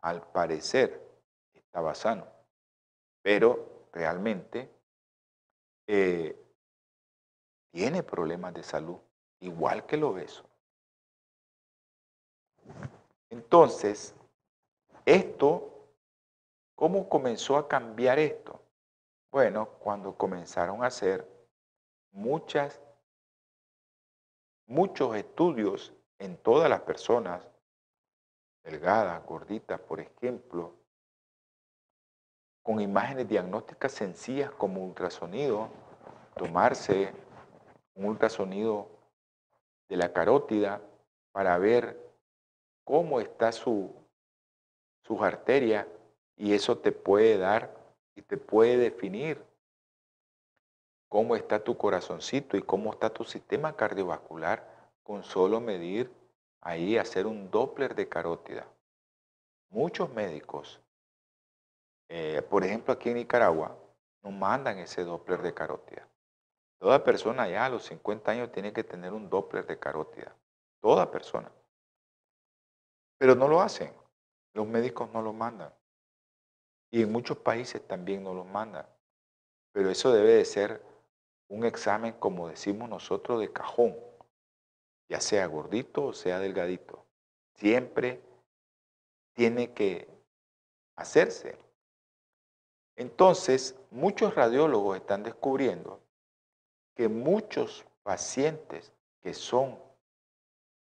[0.00, 1.00] al parecer
[1.53, 2.26] estaba sano,
[3.22, 4.70] pero realmente
[5.87, 6.37] eh,
[7.70, 8.98] tiene problemas de salud,
[9.40, 10.44] igual que el obeso.
[13.29, 14.14] Entonces,
[15.14, 15.88] esto,
[16.75, 18.62] ¿cómo comenzó a cambiar esto?
[19.31, 21.27] Bueno, cuando comenzaron a hacer
[22.12, 22.81] muchas,
[24.66, 27.46] muchos estudios en todas las personas,
[28.62, 30.75] delgadas, gorditas, por ejemplo,
[32.62, 35.68] con imágenes diagnósticas sencillas como ultrasonido,
[36.37, 37.12] tomarse
[37.94, 38.88] un ultrasonido
[39.88, 40.81] de la carótida
[41.33, 41.99] para ver
[42.85, 44.00] cómo está su,
[45.11, 45.88] sus arterias
[46.37, 47.75] y eso te puede dar
[48.14, 49.44] y te puede definir
[51.09, 54.64] cómo está tu corazoncito y cómo está tu sistema cardiovascular
[55.03, 56.12] con solo medir
[56.61, 58.68] ahí, hacer un Doppler de carótida.
[59.70, 60.81] Muchos médicos,
[62.09, 63.77] eh, por ejemplo aquí en Nicaragua,
[64.23, 66.07] nos mandan ese Doppler de carótida.
[66.79, 70.37] Toda persona ya a los 50 años tiene que tener un Doppler de carótida.
[70.81, 71.51] Toda persona.
[73.18, 74.00] Pero no lo hacen.
[74.55, 75.73] Los médicos no lo mandan.
[76.91, 78.87] Y en muchos países también no lo mandan.
[79.73, 80.83] Pero eso debe de ser
[81.49, 83.97] un examen, como decimos nosotros, de cajón.
[85.09, 87.05] Ya sea gordito o sea delgadito.
[87.55, 88.23] Siempre
[89.35, 90.09] tiene que
[90.97, 91.57] hacerse.
[92.97, 96.03] Entonces, muchos radiólogos están descubriendo
[96.95, 99.79] que muchos pacientes que son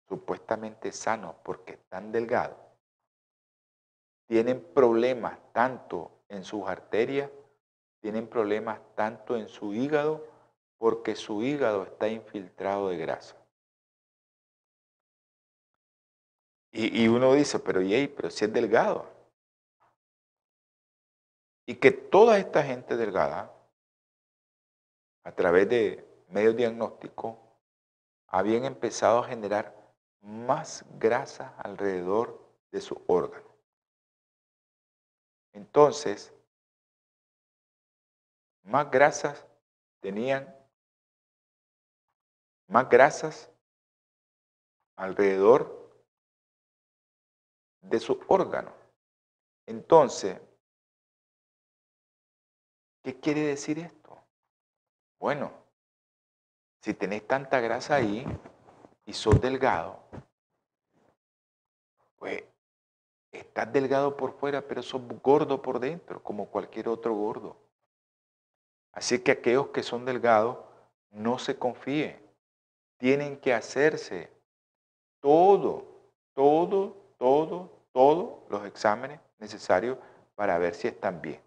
[0.09, 2.57] supuestamente sanos porque están delgados,
[4.27, 7.31] tienen problemas tanto en sus arterias,
[8.01, 10.27] tienen problemas tanto en su hígado,
[10.79, 13.37] porque su hígado está infiltrado de grasa.
[16.77, 19.07] Y, uno dice, pero yey, pero si es delgado.
[21.67, 23.55] Y que toda esta gente delgada
[25.25, 27.37] a través de medios diagnósticos,
[28.29, 29.75] habían empezado a generar
[30.21, 33.54] más grasa alrededor de su órgano.
[35.55, 36.35] Entonces,
[38.65, 39.47] más grasas
[40.01, 40.53] tenían,
[42.67, 43.51] más grasas
[44.97, 46.05] alrededor
[47.83, 48.75] de su órgano.
[49.67, 50.41] Entonces,
[53.03, 54.19] ¿qué quiere decir esto?
[55.21, 55.53] Bueno,
[56.81, 58.27] si tenés tanta grasa ahí
[59.07, 60.03] y sos delgado,
[62.17, 62.43] pues
[63.39, 67.57] estás delgado por fuera, pero sos gordo por dentro, como cualquier otro gordo.
[68.93, 70.59] Así que aquellos que son delgados,
[71.11, 72.21] no se confíen.
[72.99, 74.31] Tienen que hacerse
[75.21, 75.85] todo,
[76.33, 79.99] todo, todo, todos los exámenes necesarios
[80.35, 81.41] para ver si están bien.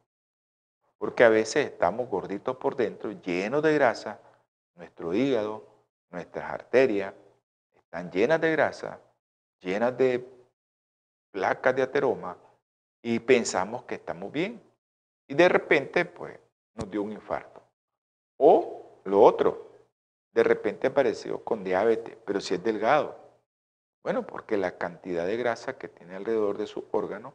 [0.97, 4.19] Porque a veces estamos gorditos por dentro, llenos de grasa,
[4.75, 5.65] nuestro hígado,
[6.09, 7.13] nuestras arterias
[7.75, 8.99] están llenas de grasa,
[9.59, 10.36] llenas de
[11.31, 12.37] placas de ateroma
[13.01, 14.61] y pensamos que estamos bien.
[15.27, 16.39] Y de repente, pues,
[16.75, 17.61] nos dio un infarto.
[18.37, 19.71] O lo otro,
[20.33, 23.17] de repente apareció con diabetes, pero si es delgado.
[24.03, 27.33] Bueno, porque la cantidad de grasa que tiene alrededor de su órgano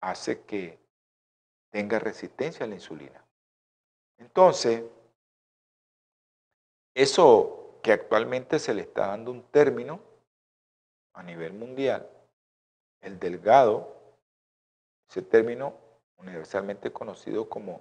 [0.00, 0.78] hace que
[1.70, 3.24] tenga resistencia a la insulina.
[4.18, 4.84] Entonces,
[6.94, 10.00] eso que actualmente se le está dando un término
[11.14, 12.08] a nivel mundial,
[13.00, 13.96] el delgado,
[15.08, 15.74] ese término
[16.18, 17.80] universalmente conocido como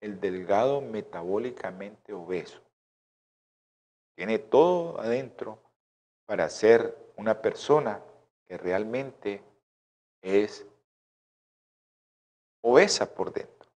[0.00, 2.60] el delgado metabólicamente obeso.
[4.16, 5.58] Tiene todo adentro
[6.26, 8.02] para ser una persona
[8.46, 9.42] que realmente
[10.22, 10.66] es
[12.62, 13.70] obesa por dentro,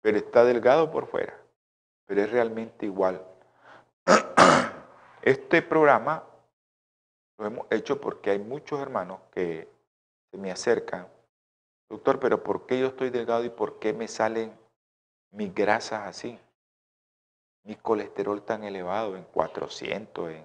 [0.00, 1.38] pero está delgado por fuera,
[2.06, 3.24] pero es realmente igual.
[5.22, 6.26] Este programa
[7.38, 9.68] lo hemos hecho porque hay muchos hermanos que
[10.38, 11.08] me acercan,
[11.88, 14.52] doctor, pero ¿por qué yo estoy delgado y por qué me salen
[15.30, 16.38] mis grasas así?
[17.64, 20.44] mi colesterol tan elevado en 400, en,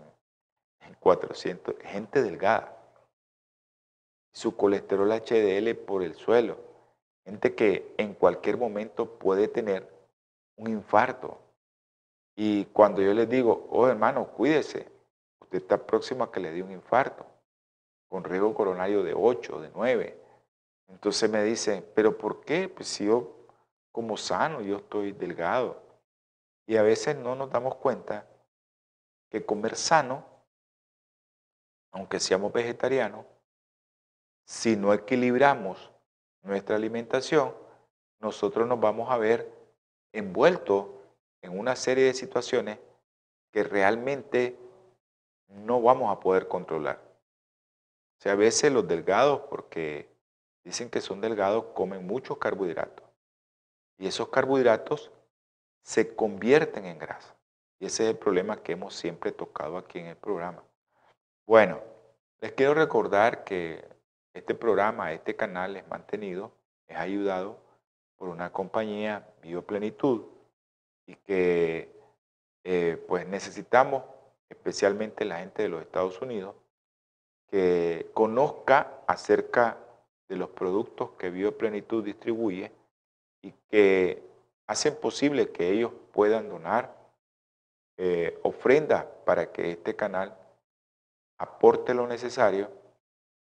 [0.82, 2.74] en 400, gente delgada.
[4.34, 6.58] Su colesterol HDL por el suelo.
[7.26, 9.92] Gente que en cualquier momento puede tener
[10.58, 11.40] un infarto.
[12.36, 14.88] Y cuando yo les digo, oh hermano, cuídese,
[15.42, 17.26] usted está próximo a que le dé un infarto,
[18.08, 20.20] con riesgo coronario de 8, de 9.
[20.90, 22.70] Entonces me dicen, pero ¿por qué?
[22.70, 23.38] Pues si yo
[23.92, 25.82] como sano, yo estoy delgado.
[26.66, 28.28] Y a veces no nos damos cuenta
[29.30, 30.24] que comer sano,
[31.92, 33.26] aunque seamos vegetarianos,
[34.46, 35.92] si no equilibramos
[36.42, 37.54] nuestra alimentación,
[38.20, 39.52] nosotros nos vamos a ver
[40.14, 40.88] envueltos
[41.42, 42.80] en una serie de situaciones
[43.52, 44.58] que realmente
[45.48, 47.07] no vamos a poder controlar.
[48.18, 50.10] O sea, a veces los delgados, porque
[50.64, 53.06] dicen que son delgados, comen muchos carbohidratos.
[54.00, 55.12] Y esos carbohidratos
[55.84, 57.36] se convierten en grasa.
[57.80, 60.64] Y ese es el problema que hemos siempre tocado aquí en el programa.
[61.46, 61.82] Bueno,
[62.42, 63.88] les quiero recordar que
[64.34, 66.52] este programa, este canal es mantenido,
[66.88, 67.60] es ayudado
[68.18, 70.26] por una compañía Bioplenitud
[71.06, 71.96] y que
[72.64, 74.04] eh, pues necesitamos,
[74.50, 76.56] especialmente la gente de los Estados Unidos,
[77.48, 79.78] que conozca acerca
[80.28, 82.72] de los productos que Bioplenitud distribuye
[83.42, 84.24] y que
[84.68, 86.96] hacen posible que ellos puedan donar
[87.98, 90.38] eh, ofrendas para que este canal
[91.38, 92.70] aporte lo necesario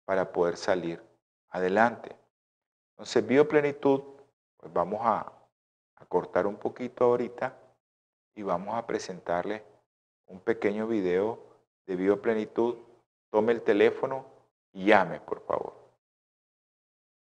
[0.06, 1.02] para poder salir
[1.50, 2.16] adelante.
[2.92, 4.02] Entonces, Bioplenitud,
[4.58, 5.32] pues vamos a,
[5.98, 7.58] a cortar un poquito ahorita
[8.36, 9.62] y vamos a presentarles
[10.28, 11.40] un pequeño video
[11.86, 12.78] de Bioplenitud.
[13.30, 14.26] Tome el teléfono
[14.74, 15.74] y llame, por favor.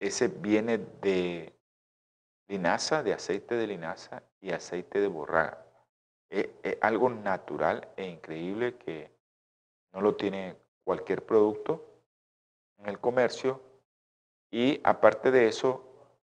[0.00, 1.57] Ese viene de
[2.48, 5.64] linaza, de aceite de linaza y aceite de borraga.
[6.30, 6.48] Es,
[6.80, 9.10] algo natural e increíble que
[9.92, 11.84] no lo tiene cualquier producto
[12.78, 13.60] en el comercio
[14.50, 15.84] y aparte de eso,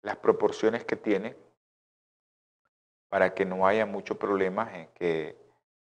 [0.03, 1.37] las proporciones que tiene
[3.09, 5.37] para que no haya muchos problemas en que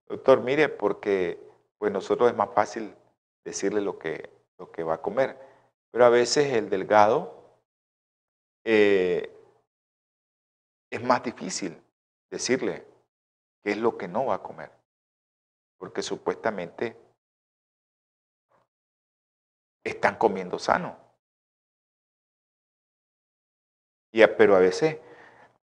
[0.08, 1.40] doctor, mire, porque
[1.78, 2.94] pues nosotros es más fácil
[3.46, 5.38] decirle lo que, lo que va a comer.
[5.92, 7.39] Pero a veces el delgado
[8.72, 9.36] eh,
[10.92, 11.82] es más difícil
[12.30, 12.86] decirle
[13.64, 14.72] qué es lo que no va a comer.
[15.80, 16.96] Porque supuestamente
[19.84, 20.96] están comiendo sano.
[24.12, 25.00] Y, pero a veces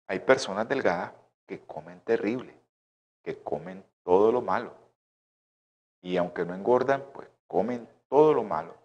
[0.08, 1.12] hay personas delgadas
[1.46, 2.52] que comen terrible,
[3.22, 4.74] que comen todo lo malo.
[6.02, 8.76] Y aunque no engordan, pues comen todo lo malo.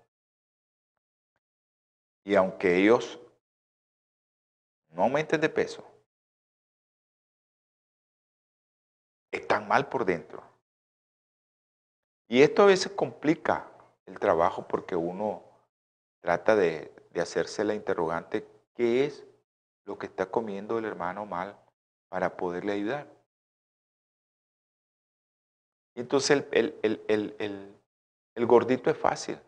[2.23, 3.19] Y aunque ellos
[4.93, 5.85] no aumenten de peso,
[9.31, 10.43] están mal por dentro.
[12.27, 13.69] Y esto a veces complica
[14.05, 15.43] el trabajo porque uno
[16.21, 19.23] trata de, hacerse la interrogante, ¿qué es
[19.85, 21.57] lo que está comiendo el hermano mal
[22.09, 23.07] para poderle ayudar.
[25.95, 29.39] Y entonces el, el, gordito es fácil.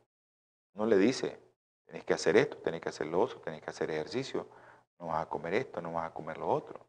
[0.74, 1.40] No le dice,
[1.86, 4.48] tenés que hacer esto, tenés que hacer lo otro, tenés que hacer ejercicio,
[5.00, 6.86] no vas a comer esto, no vas a comer lo otro.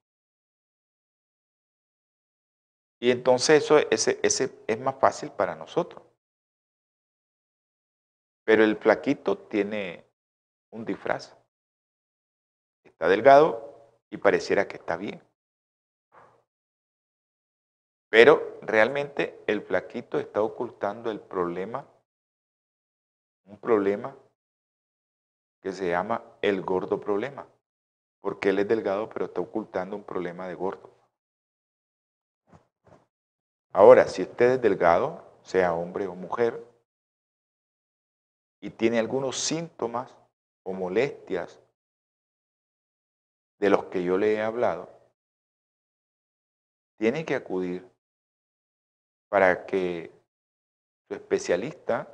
[2.99, 6.03] Y entonces eso ese, ese es más fácil para nosotros.
[8.45, 10.07] Pero el flaquito tiene
[10.71, 11.37] un disfraz.
[12.85, 15.23] Está delgado y pareciera que está bien.
[18.09, 21.87] Pero realmente el flaquito está ocultando el problema,
[23.45, 24.17] un problema
[25.61, 27.47] que se llama el gordo problema,
[28.27, 30.91] porque él es delgado pero está ocultando un problema de gordo.
[33.73, 36.61] Ahora, si usted es delgado, sea hombre o mujer,
[38.61, 40.13] y tiene algunos síntomas
[40.65, 41.61] o molestias
[43.61, 44.91] de los que yo le he hablado,
[46.99, 47.89] tiene que acudir
[49.29, 50.11] para que
[51.07, 52.13] su especialista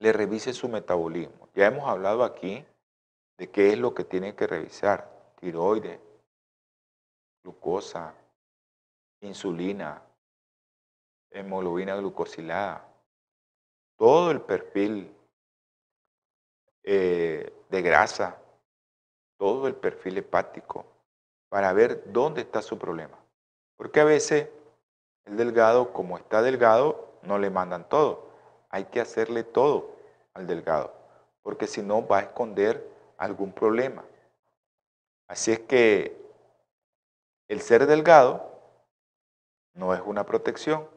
[0.00, 1.50] le revise su metabolismo.
[1.54, 2.64] Ya hemos hablado aquí
[3.38, 5.10] de qué es lo que tiene que revisar.
[5.40, 6.00] Tiroides,
[7.42, 8.14] glucosa,
[9.20, 10.02] insulina,
[11.30, 12.86] hemoglobina glucosilada,
[13.96, 15.14] todo el perfil
[16.84, 18.42] eh, de grasa
[19.42, 20.86] todo el perfil hepático
[21.48, 23.18] para ver dónde está su problema.
[23.76, 24.48] Porque a veces
[25.24, 28.28] el delgado, como está delgado, no le mandan todo.
[28.70, 29.96] Hay que hacerle todo
[30.34, 30.94] al delgado,
[31.42, 32.88] porque si no va a esconder
[33.22, 34.04] algún problema.
[35.28, 36.20] Así es que
[37.48, 38.50] el ser delgado
[39.74, 40.88] no es una protección,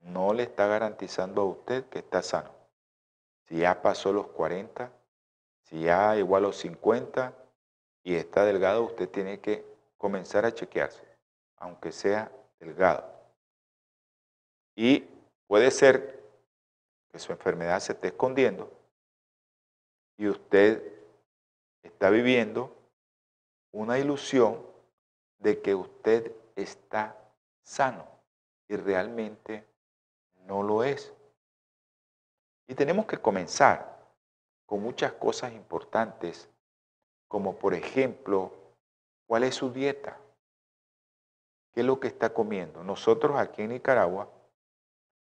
[0.00, 2.50] no le está garantizando a usted que está sano.
[3.46, 4.90] Si ya pasó los 40,
[5.64, 7.34] si ya igual a los 50
[8.04, 9.64] y está delgado, usted tiene que
[9.98, 11.02] comenzar a chequearse,
[11.56, 13.04] aunque sea delgado.
[14.76, 15.08] Y
[15.48, 16.22] puede ser
[17.10, 18.81] que su enfermedad se esté escondiendo
[20.16, 20.82] y usted
[21.82, 22.74] está viviendo
[23.72, 24.60] una ilusión
[25.38, 27.16] de que usted está
[27.62, 28.06] sano
[28.68, 29.66] y realmente
[30.46, 31.12] no lo es.
[32.68, 34.00] Y tenemos que comenzar
[34.66, 36.48] con muchas cosas importantes,
[37.28, 38.52] como por ejemplo,
[39.26, 40.18] ¿cuál es su dieta?
[41.72, 42.84] ¿Qué es lo que está comiendo?
[42.84, 44.30] Nosotros aquí en Nicaragua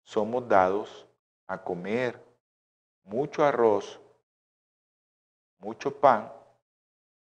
[0.04, 1.06] somos dados
[1.46, 2.22] a comer
[3.02, 4.00] mucho arroz,
[5.64, 6.30] mucho pan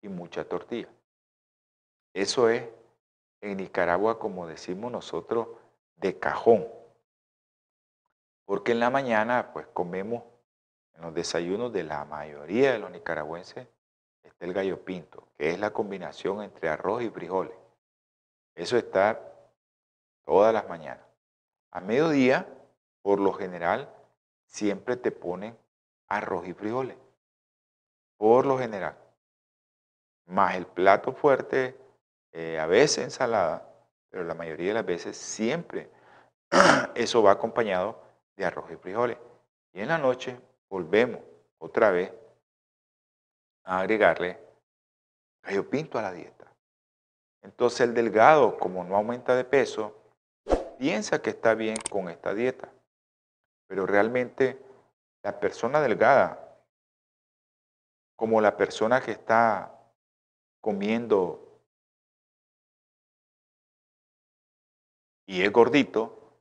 [0.03, 0.89] y mucha tortilla.
[2.13, 2.69] Eso es
[3.41, 5.49] en Nicaragua, como decimos nosotros,
[5.97, 6.69] de cajón.
[8.45, 10.23] Porque en la mañana pues comemos
[10.95, 13.67] en los desayunos de la mayoría de los nicaragüenses
[14.23, 17.57] está el gallo pinto, que es la combinación entre arroz y frijoles.
[18.55, 19.21] Eso está
[20.25, 21.05] todas las mañanas.
[21.71, 22.47] A mediodía,
[23.03, 23.91] por lo general,
[24.45, 25.57] siempre te ponen
[26.09, 26.97] arroz y frijoles.
[28.17, 28.97] Por lo general.
[30.27, 31.77] Más el plato fuerte,
[32.33, 33.69] eh, a veces ensalada,
[34.11, 35.91] pero la mayoría de las veces siempre
[36.95, 38.03] eso va acompañado
[38.37, 39.19] de arroz y frijoles.
[39.73, 40.39] Y en la noche
[40.69, 41.21] volvemos
[41.59, 42.13] otra vez
[43.65, 44.39] a agregarle
[45.43, 46.53] gallo pinto a la dieta.
[47.43, 49.95] Entonces el delgado, como no aumenta de peso,
[50.79, 52.69] piensa que está bien con esta dieta.
[53.69, 54.59] Pero realmente
[55.23, 56.46] la persona delgada,
[58.17, 59.73] como la persona que está
[60.61, 61.61] comiendo
[65.27, 66.41] y es gordito,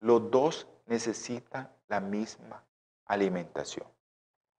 [0.00, 2.64] los dos necesitan la misma
[3.06, 3.86] alimentación.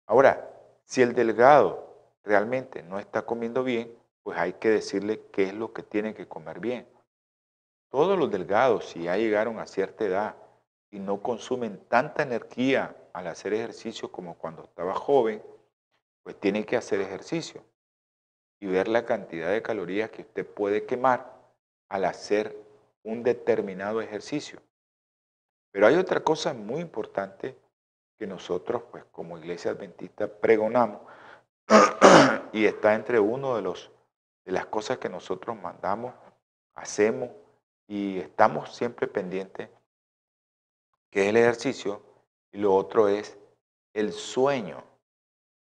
[0.07, 0.50] Ahora,
[0.84, 1.92] si el delgado
[2.22, 6.28] realmente no está comiendo bien, pues hay que decirle qué es lo que tiene que
[6.28, 6.86] comer bien.
[7.88, 10.36] Todos los delgados, si ya llegaron a cierta edad
[10.90, 15.42] y no consumen tanta energía al hacer ejercicio como cuando estaba joven,
[16.23, 17.64] pues tiene que hacer ejercicio
[18.61, 21.33] y ver la cantidad de calorías que usted puede quemar
[21.89, 22.57] al hacer
[23.03, 24.61] un determinado ejercicio.
[25.73, 27.57] Pero hay otra cosa muy importante
[28.18, 31.01] que nosotros, pues como iglesia adventista, pregonamos
[32.53, 33.91] y está entre uno de los
[34.45, 36.14] de las cosas que nosotros mandamos,
[36.75, 37.31] hacemos
[37.87, 39.68] y estamos siempre pendientes,
[41.11, 42.03] que es el ejercicio,
[42.51, 43.37] y lo otro es
[43.95, 44.83] el sueño,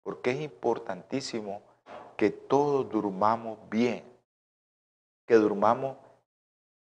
[0.04, 1.62] porque es importantísimo
[2.16, 4.04] que todos durmamos bien,
[5.26, 5.96] que durmamos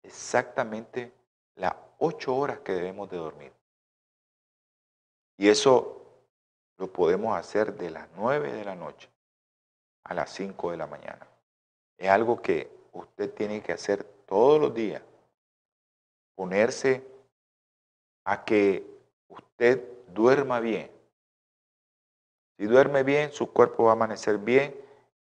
[0.03, 1.13] exactamente
[1.55, 3.53] las ocho horas que debemos de dormir.
[5.39, 6.03] Y eso
[6.77, 9.09] lo podemos hacer de las nueve de la noche
[10.05, 11.27] a las cinco de la mañana.
[11.97, 15.03] Es algo que usted tiene que hacer todos los días.
[16.35, 17.07] Ponerse
[18.25, 18.85] a que
[19.29, 20.96] usted duerma bien.
[22.57, 24.75] Si duerme bien, su cuerpo va a amanecer bien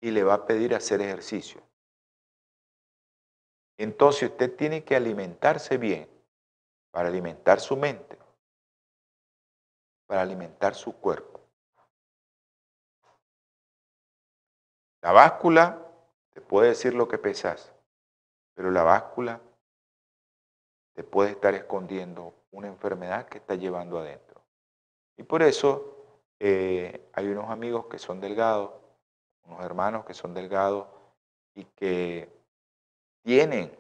[0.01, 1.63] y le va a pedir hacer ejercicio.
[3.79, 6.09] Entonces usted tiene que alimentarse bien
[6.91, 8.19] para alimentar su mente,
[10.07, 11.41] para alimentar su cuerpo.
[15.01, 15.85] La báscula
[16.35, 17.73] te puede decir lo que pesas,
[18.55, 19.41] pero la báscula
[20.95, 24.43] te puede estar escondiendo una enfermedad que está llevando adentro.
[25.17, 25.92] Y por eso
[26.45, 28.73] eh, hay unos amigos que son delgados,
[29.45, 30.89] unos hermanos que son delgados
[31.55, 32.29] y que
[33.23, 33.71] tienen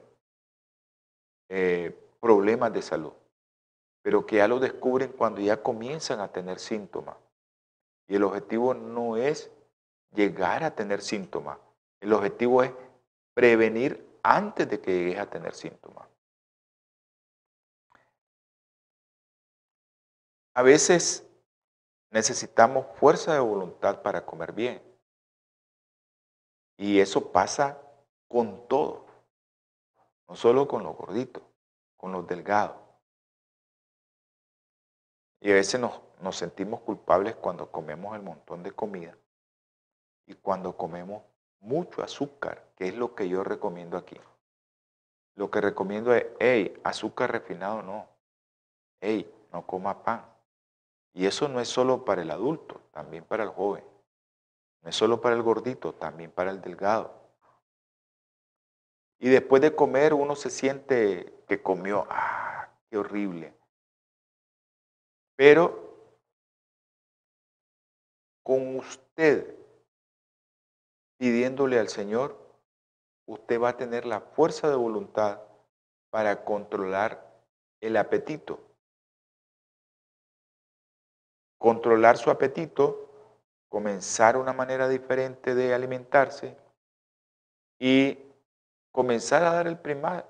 [1.48, 3.14] eh, problemas de salud,
[4.00, 7.16] pero que ya lo descubren cuando ya comienzan a tener síntomas.
[8.06, 9.50] Y el objetivo no es
[10.12, 11.58] llegar a tener síntomas,
[12.00, 12.70] el objetivo es
[13.34, 16.06] prevenir antes de que llegues a tener síntomas.
[20.54, 21.26] A veces
[22.12, 24.82] necesitamos fuerza de voluntad para comer bien.
[26.76, 27.78] Y eso pasa
[28.28, 29.06] con todo.
[30.28, 31.42] No solo con los gorditos,
[31.96, 32.76] con los delgados.
[35.40, 39.16] Y a veces nos, nos sentimos culpables cuando comemos el montón de comida
[40.26, 41.22] y cuando comemos
[41.60, 44.20] mucho azúcar, que es lo que yo recomiendo aquí.
[45.34, 48.06] Lo que recomiendo es, hey, azúcar refinado no.
[49.00, 50.32] Hey, no coma pan.
[51.14, 53.84] Y eso no es solo para el adulto, también para el joven.
[54.82, 57.12] No es solo para el gordito, también para el delgado.
[59.18, 63.54] Y después de comer uno se siente que comió, ah, qué horrible.
[65.36, 65.92] Pero
[68.42, 69.56] con usted
[71.22, 72.36] pidiéndole al Señor,
[73.26, 75.40] usted va a tener la fuerza de voluntad
[76.10, 77.32] para controlar
[77.80, 78.58] el apetito.
[81.62, 83.08] Controlar su apetito,
[83.68, 86.56] comenzar una manera diferente de alimentarse
[87.78, 88.18] y
[88.90, 89.78] comenzar a dar el,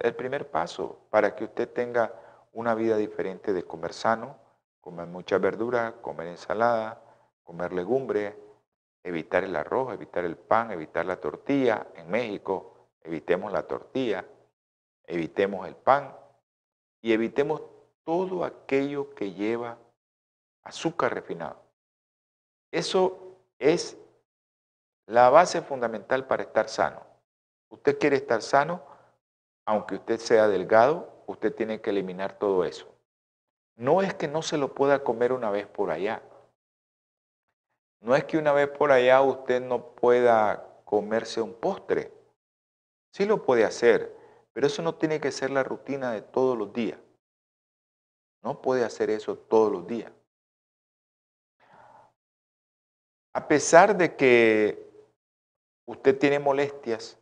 [0.00, 2.12] el primer paso para que usted tenga
[2.52, 4.36] una vida diferente de comer sano,
[4.82, 7.00] comer mucha verdura, comer ensalada,
[7.44, 8.34] comer legumbres,
[9.02, 11.86] evitar el arroz, evitar el pan, evitar la tortilla.
[11.94, 14.22] En México, evitemos la tortilla,
[15.06, 16.14] evitemos el pan
[17.00, 17.62] y evitemos
[18.04, 19.78] todo aquello que lleva
[20.64, 21.60] azúcar refinado.
[22.70, 23.96] Eso es
[25.06, 27.00] la base fundamental para estar sano.
[27.70, 28.82] Usted quiere estar sano,
[29.66, 32.86] aunque usted sea delgado, usted tiene que eliminar todo eso.
[33.76, 36.22] No es que no se lo pueda comer una vez por allá,
[38.00, 42.12] No es que una vez por allá usted no pueda comerse un postre.
[43.12, 44.12] Sí lo puede hacer,
[44.52, 46.98] pero eso no tiene que ser la rutina de todos los días.
[48.42, 50.10] No puede hacer eso todos los días.
[53.34, 55.06] A pesar de que
[55.86, 57.18] usted tiene molestias,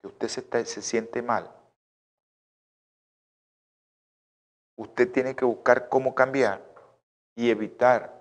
[0.00, 1.52] que usted se, se siente mal,
[4.76, 6.64] usted tiene que buscar cómo cambiar
[7.34, 8.14] y evitar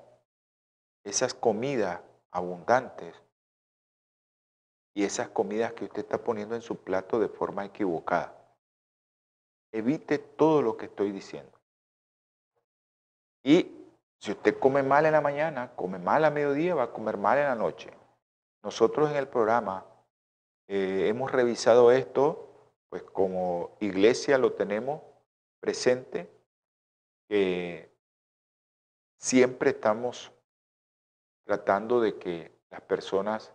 [1.04, 2.02] esas comidas
[2.32, 3.16] abundantes
[4.96, 8.36] y esas comidas que usted está poniendo en su plato de forma equivocada.
[9.72, 11.52] Evite todo lo que estoy diciendo.
[13.44, 13.77] Y
[14.20, 17.38] si usted come mal en la mañana, come mal a mediodía, va a comer mal
[17.38, 17.92] en la noche.
[18.64, 19.86] Nosotros en el programa
[20.68, 25.02] eh, hemos revisado esto, pues como iglesia lo tenemos
[25.60, 26.32] presente,
[29.18, 30.32] siempre estamos
[31.46, 33.54] tratando de que las personas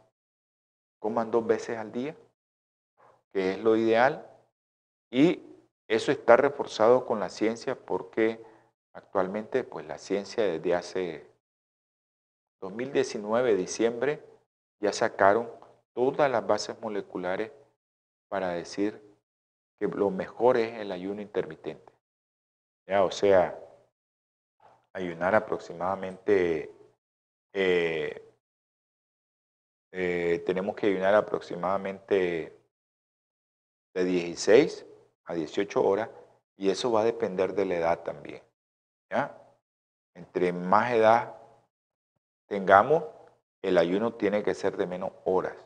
[0.99, 2.17] coman dos veces al día,
[3.33, 4.29] que es lo ideal,
[5.11, 5.43] y
[5.89, 8.43] eso está reforzado con la ciencia porque
[8.95, 11.27] actualmente pues la ciencia desde hace
[12.61, 14.23] 2019, diciembre,
[14.81, 15.51] ya sacaron
[15.95, 17.51] todas las bases moleculares
[18.29, 19.01] para decir
[19.79, 21.93] que lo mejor es el ayuno intermitente.
[22.87, 23.59] Ya, o sea,
[24.93, 26.71] ayunar aproximadamente
[27.53, 28.33] eh,
[29.93, 32.59] eh, tenemos que ayunar aproximadamente
[33.95, 34.87] de 16
[35.25, 36.09] a 18 horas
[36.57, 38.43] y eso va a depender de la edad también.
[40.15, 41.35] Entre más edad
[42.47, 43.05] tengamos,
[43.63, 45.57] el ayuno tiene que ser de menos horas.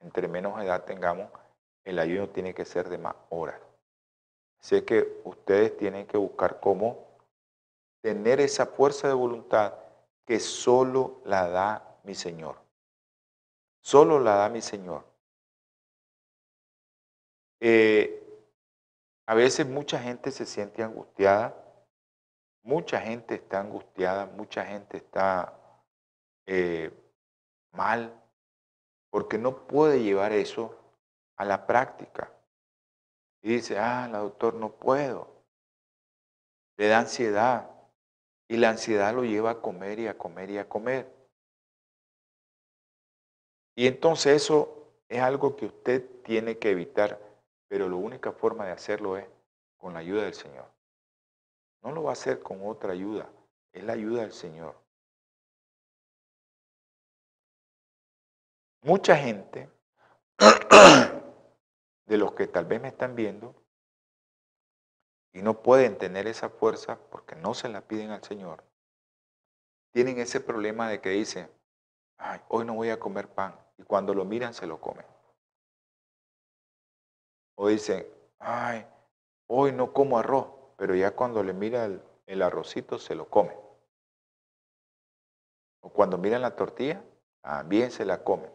[0.00, 1.30] Entre menos edad tengamos,
[1.84, 3.60] el ayuno tiene que ser de más horas.
[4.60, 7.06] Así que ustedes tienen que buscar cómo
[8.02, 9.74] tener esa fuerza de voluntad
[10.24, 12.56] que solo la da mi Señor.
[13.80, 15.04] Solo la da mi Señor.
[17.60, 18.22] Eh,
[19.26, 21.54] a veces mucha gente se siente angustiada,
[22.66, 25.54] mucha gente está angustiada, mucha gente está
[26.46, 26.90] eh,
[27.72, 28.12] mal,
[29.10, 30.76] porque no puede llevar eso
[31.36, 32.30] a la práctica.
[33.42, 35.28] Y dice, ah, la doctor, no puedo.
[36.76, 37.70] Le da ansiedad.
[38.48, 41.12] Y la ansiedad lo lleva a comer y a comer y a comer.
[43.76, 47.20] Y entonces eso es algo que usted tiene que evitar,
[47.68, 49.26] pero la única forma de hacerlo es
[49.76, 50.75] con la ayuda del Señor.
[51.86, 53.30] No lo va a hacer con otra ayuda,
[53.72, 54.74] es la ayuda del Señor.
[58.82, 59.70] Mucha gente
[62.06, 63.54] de los que tal vez me están viendo
[65.32, 68.64] y no pueden tener esa fuerza porque no se la piden al Señor,
[69.92, 71.48] tienen ese problema de que dicen,
[72.18, 73.56] ay, hoy no voy a comer pan.
[73.78, 75.06] Y cuando lo miran se lo comen.
[77.54, 78.04] O dicen,
[78.40, 78.84] ay,
[79.46, 81.88] hoy no como arroz, pero ya cuando le mira
[82.26, 83.56] el, arrocito se lo come.
[85.80, 87.02] O cuando miran la tortilla,
[87.40, 88.50] también se la comen.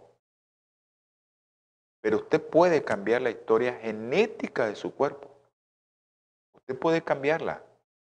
[2.02, 5.30] Pero usted puede cambiar la historia genética de su cuerpo.
[6.54, 7.64] Usted puede cambiarla.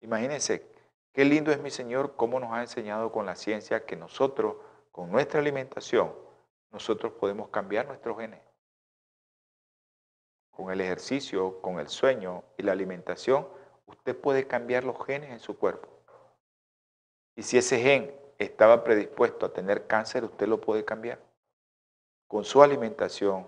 [0.01, 0.65] Imagínense,
[1.13, 4.57] qué lindo es mi Señor, cómo nos ha enseñado con la ciencia que nosotros,
[4.91, 6.13] con nuestra alimentación,
[6.71, 8.41] nosotros podemos cambiar nuestros genes.
[10.51, 13.47] Con el ejercicio, con el sueño y la alimentación,
[13.87, 15.89] usted puede cambiar los genes en su cuerpo.
[17.35, 21.19] Y si ese gen estaba predispuesto a tener cáncer, usted lo puede cambiar.
[22.27, 23.47] Con su alimentación,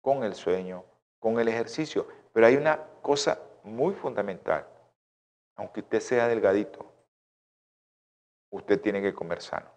[0.00, 0.84] con el sueño,
[1.18, 2.06] con el ejercicio.
[2.32, 4.66] Pero hay una cosa muy fundamental.
[5.56, 6.92] Aunque usted sea delgadito,
[8.50, 9.70] usted tiene que comer sano.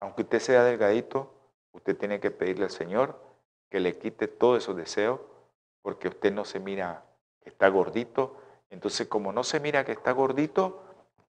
[0.00, 1.32] Aunque usted sea delgadito,
[1.72, 3.18] usted tiene que pedirle al Señor
[3.70, 5.20] que le quite todos esos deseos,
[5.80, 7.04] porque usted no se mira
[7.40, 8.36] que está gordito.
[8.72, 10.82] Entonces, como no se mira que está gordito,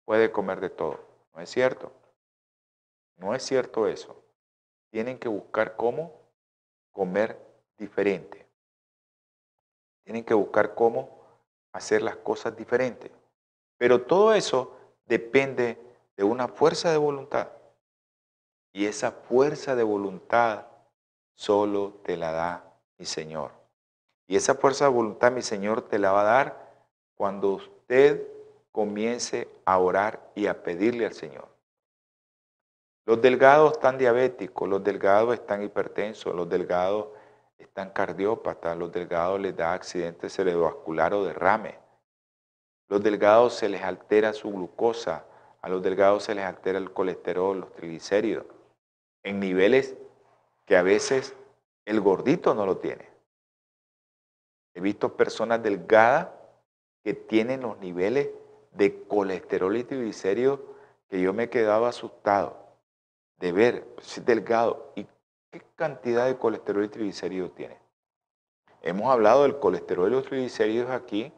[0.04, 1.00] puede comer de todo.
[1.34, 1.90] ¿No es cierto?
[3.16, 4.22] No es cierto eso.
[4.90, 6.12] Tienen que buscar cómo
[6.92, 7.40] comer
[7.78, 8.46] diferente.
[10.04, 11.18] Tienen que buscar cómo
[11.72, 13.10] hacer las cosas diferentes.
[13.78, 14.76] Pero todo eso
[15.06, 15.78] depende
[16.18, 17.48] de una fuerza de voluntad.
[18.74, 20.66] Y esa fuerza de voluntad
[21.32, 23.52] solo te la da mi Señor.
[24.26, 26.69] Y esa fuerza de voluntad mi Señor te la va a dar
[27.20, 28.26] cuando usted
[28.72, 31.48] comience a orar y a pedirle al Señor.
[33.04, 37.08] Los delgados están diabéticos, los delgados están hipertensos, los delgados
[37.58, 41.78] están cardiópatas, los delgados les da accidente cerebrovascular o derrame.
[42.88, 45.26] Los delgados se les altera su glucosa,
[45.60, 48.46] a los delgados se les altera el colesterol, los triglicéridos.
[49.24, 49.94] en niveles
[50.64, 51.36] que a veces
[51.84, 53.10] el gordito no lo tiene.
[54.72, 56.39] He visto personas delgadas
[57.02, 58.28] que tienen los niveles
[58.72, 60.60] de colesterol y triglicéridos
[61.08, 62.56] que yo me he quedado asustado
[63.38, 65.06] de ver si es delgado y
[65.50, 67.78] qué cantidad de colesterol y triglicéridos tiene.
[68.82, 71.32] Hemos hablado del colesterol y los triglicéridos aquí,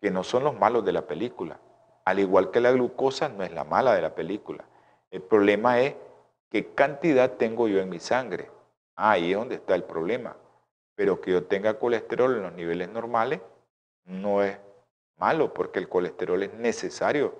[0.00, 1.58] que no son los malos de la película.
[2.04, 4.64] Al igual que la glucosa no es la mala de la película.
[5.10, 5.94] El problema es
[6.50, 8.50] qué cantidad tengo yo en mi sangre.
[8.96, 10.36] Ah, ahí es donde está el problema.
[10.94, 13.40] Pero que yo tenga colesterol en los niveles normales
[14.04, 14.58] no es
[15.22, 17.32] malo porque el colesterol es necesario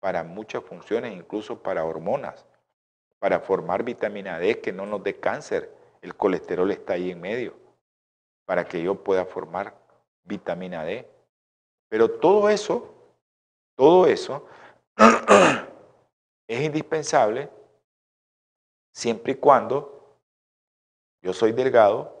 [0.00, 2.46] para muchas funciones, incluso para hormonas,
[3.18, 5.70] para formar vitamina D que no nos dé cáncer.
[6.00, 7.52] El colesterol está ahí en medio
[8.46, 9.74] para que yo pueda formar
[10.24, 11.06] vitamina D.
[11.90, 12.94] Pero todo eso,
[13.76, 14.46] todo eso
[16.48, 17.50] es indispensable
[18.94, 20.16] siempre y cuando
[21.20, 22.14] yo soy delgado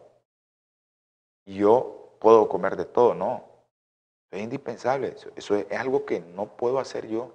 [1.46, 3.45] y yo puedo comer de todo, no.
[4.36, 7.32] Es indispensable, eso, eso es, algo que no puedo hacer yo.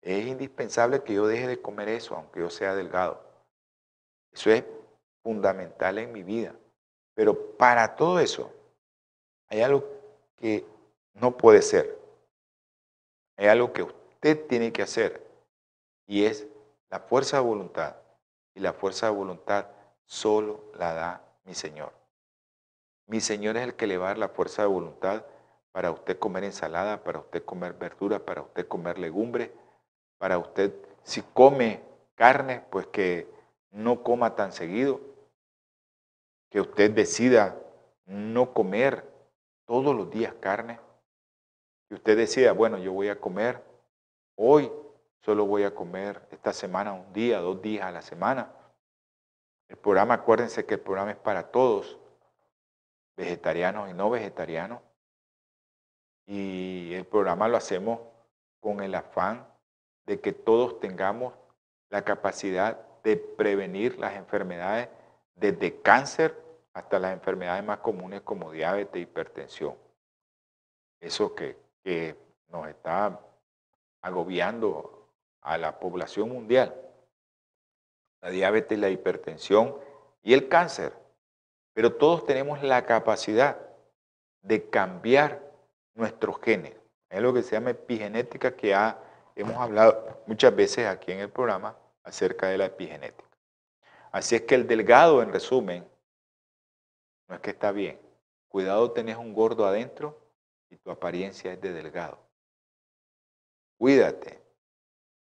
[0.00, 3.22] Es indispensable que yo deje de comer eso, aunque yo sea delgado.
[4.32, 4.64] Eso es
[5.22, 6.56] fundamental en mi vida.
[7.14, 8.52] Pero para todo eso,
[9.48, 9.84] hay algo
[10.36, 10.66] que
[11.14, 11.96] no puede ser.
[13.36, 15.24] Hay algo que usted tiene que hacer
[16.08, 16.44] y es
[16.90, 17.94] la fuerza de voluntad.
[18.56, 19.66] Y la fuerza de voluntad
[20.06, 21.92] solo la da mi Señor.
[23.06, 25.24] Mi Señor es el que le va a dar la fuerza de voluntad
[25.72, 29.50] para usted comer ensalada, para usted comer verduras, para usted comer legumbres,
[30.18, 31.80] para usted, si come
[32.14, 33.26] carne, pues que
[33.70, 35.00] no coma tan seguido,
[36.50, 37.58] que usted decida
[38.04, 39.10] no comer
[39.66, 40.78] todos los días carne,
[41.88, 43.62] que usted decida, bueno, yo voy a comer
[44.36, 44.70] hoy,
[45.22, 48.52] solo voy a comer esta semana un día, dos días a la semana.
[49.68, 51.98] El programa, acuérdense que el programa es para todos,
[53.16, 54.80] vegetarianos y no vegetarianos.
[56.26, 58.00] Y el programa lo hacemos
[58.60, 59.46] con el afán
[60.06, 61.34] de que todos tengamos
[61.90, 64.88] la capacidad de prevenir las enfermedades
[65.34, 66.36] desde cáncer
[66.72, 69.76] hasta las enfermedades más comunes como diabetes, hipertensión.
[71.00, 72.16] Eso que, que
[72.48, 73.20] nos está
[74.00, 75.08] agobiando
[75.42, 76.74] a la población mundial.
[78.20, 79.76] La diabetes, la hipertensión
[80.22, 80.92] y el cáncer.
[81.74, 83.58] Pero todos tenemos la capacidad
[84.42, 85.51] de cambiar
[85.94, 86.74] nuestros genes.
[87.08, 88.74] Es lo que se llama epigenética que
[89.34, 93.28] hemos hablado muchas veces aquí en el programa acerca de la epigenética.
[94.10, 95.86] Así es que el delgado, en resumen,
[97.28, 97.98] no es que está bien.
[98.48, 100.18] Cuidado, tenés un gordo adentro
[100.68, 102.18] y tu apariencia es de delgado.
[103.78, 104.40] Cuídate.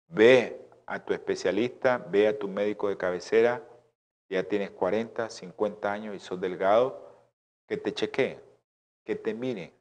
[0.08, 3.62] Ve a tu especialista, ve a tu médico de cabecera,
[4.28, 7.28] ya tienes 40, 50 años y sos delgado,
[7.66, 8.40] que te chequee,
[9.04, 9.74] que te mire,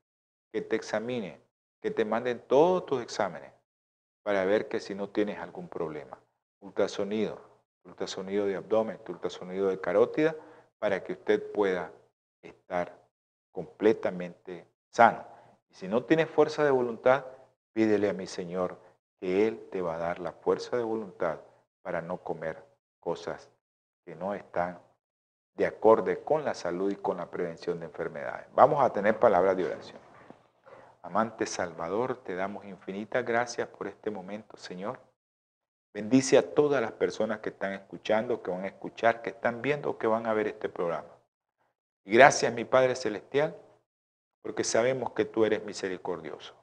[0.52, 1.39] que te examine,
[1.82, 3.52] que te manden todos tus exámenes
[4.24, 6.20] para ver que si no tienes algún problema.
[6.60, 7.41] Ultrasonido,
[7.84, 10.36] ultrasonido de abdomen, ultrasonido de carótida,
[10.80, 11.91] para que usted pueda
[12.41, 12.97] estar
[13.52, 15.26] completamente sano.
[15.70, 17.26] Y si no tienes fuerza de voluntad,
[17.74, 18.78] pídele a mi Señor
[19.20, 21.39] que Él te va a dar la fuerza de voluntad
[21.82, 22.64] para no comer
[22.99, 23.49] cosas
[24.06, 24.80] que no están
[25.56, 28.47] de acorde con la salud y con la prevención de enfermedades.
[28.54, 30.01] Vamos a tener palabras de oración.
[31.04, 34.99] Amante Salvador, te damos infinitas gracias por este momento, Señor.
[35.93, 39.97] Bendice a todas las personas que están escuchando, que van a escuchar, que están viendo
[39.97, 41.10] que van a ver este programa.
[42.06, 43.56] Y gracias, mi Padre Celestial,
[44.41, 46.56] porque sabemos que tú eres misericordioso.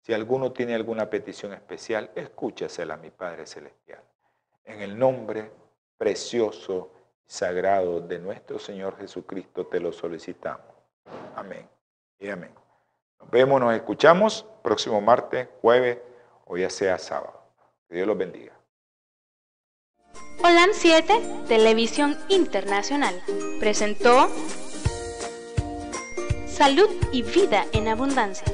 [0.00, 4.02] Si alguno tiene alguna petición especial, escúchasela, mi Padre Celestial.
[4.64, 5.52] En el nombre
[5.96, 6.92] precioso
[7.24, 10.66] y sagrado de nuestro Señor Jesucristo te lo solicitamos.
[11.36, 11.68] Amén
[12.18, 12.61] y amén.
[13.22, 15.98] Nos vemos, nos escuchamos próximo martes, jueves
[16.46, 17.40] o ya sea sábado.
[17.88, 18.52] Que Dios los bendiga.
[20.42, 23.22] Holan 7, Televisión Internacional,
[23.60, 24.28] presentó
[26.46, 28.46] Salud y Vida en Abundancia.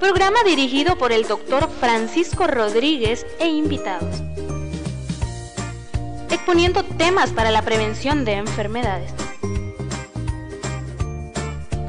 [0.00, 4.22] Programa dirigido por el doctor Francisco Rodríguez e invitados.
[6.30, 9.21] Exponiendo temas para la prevención de enfermedades.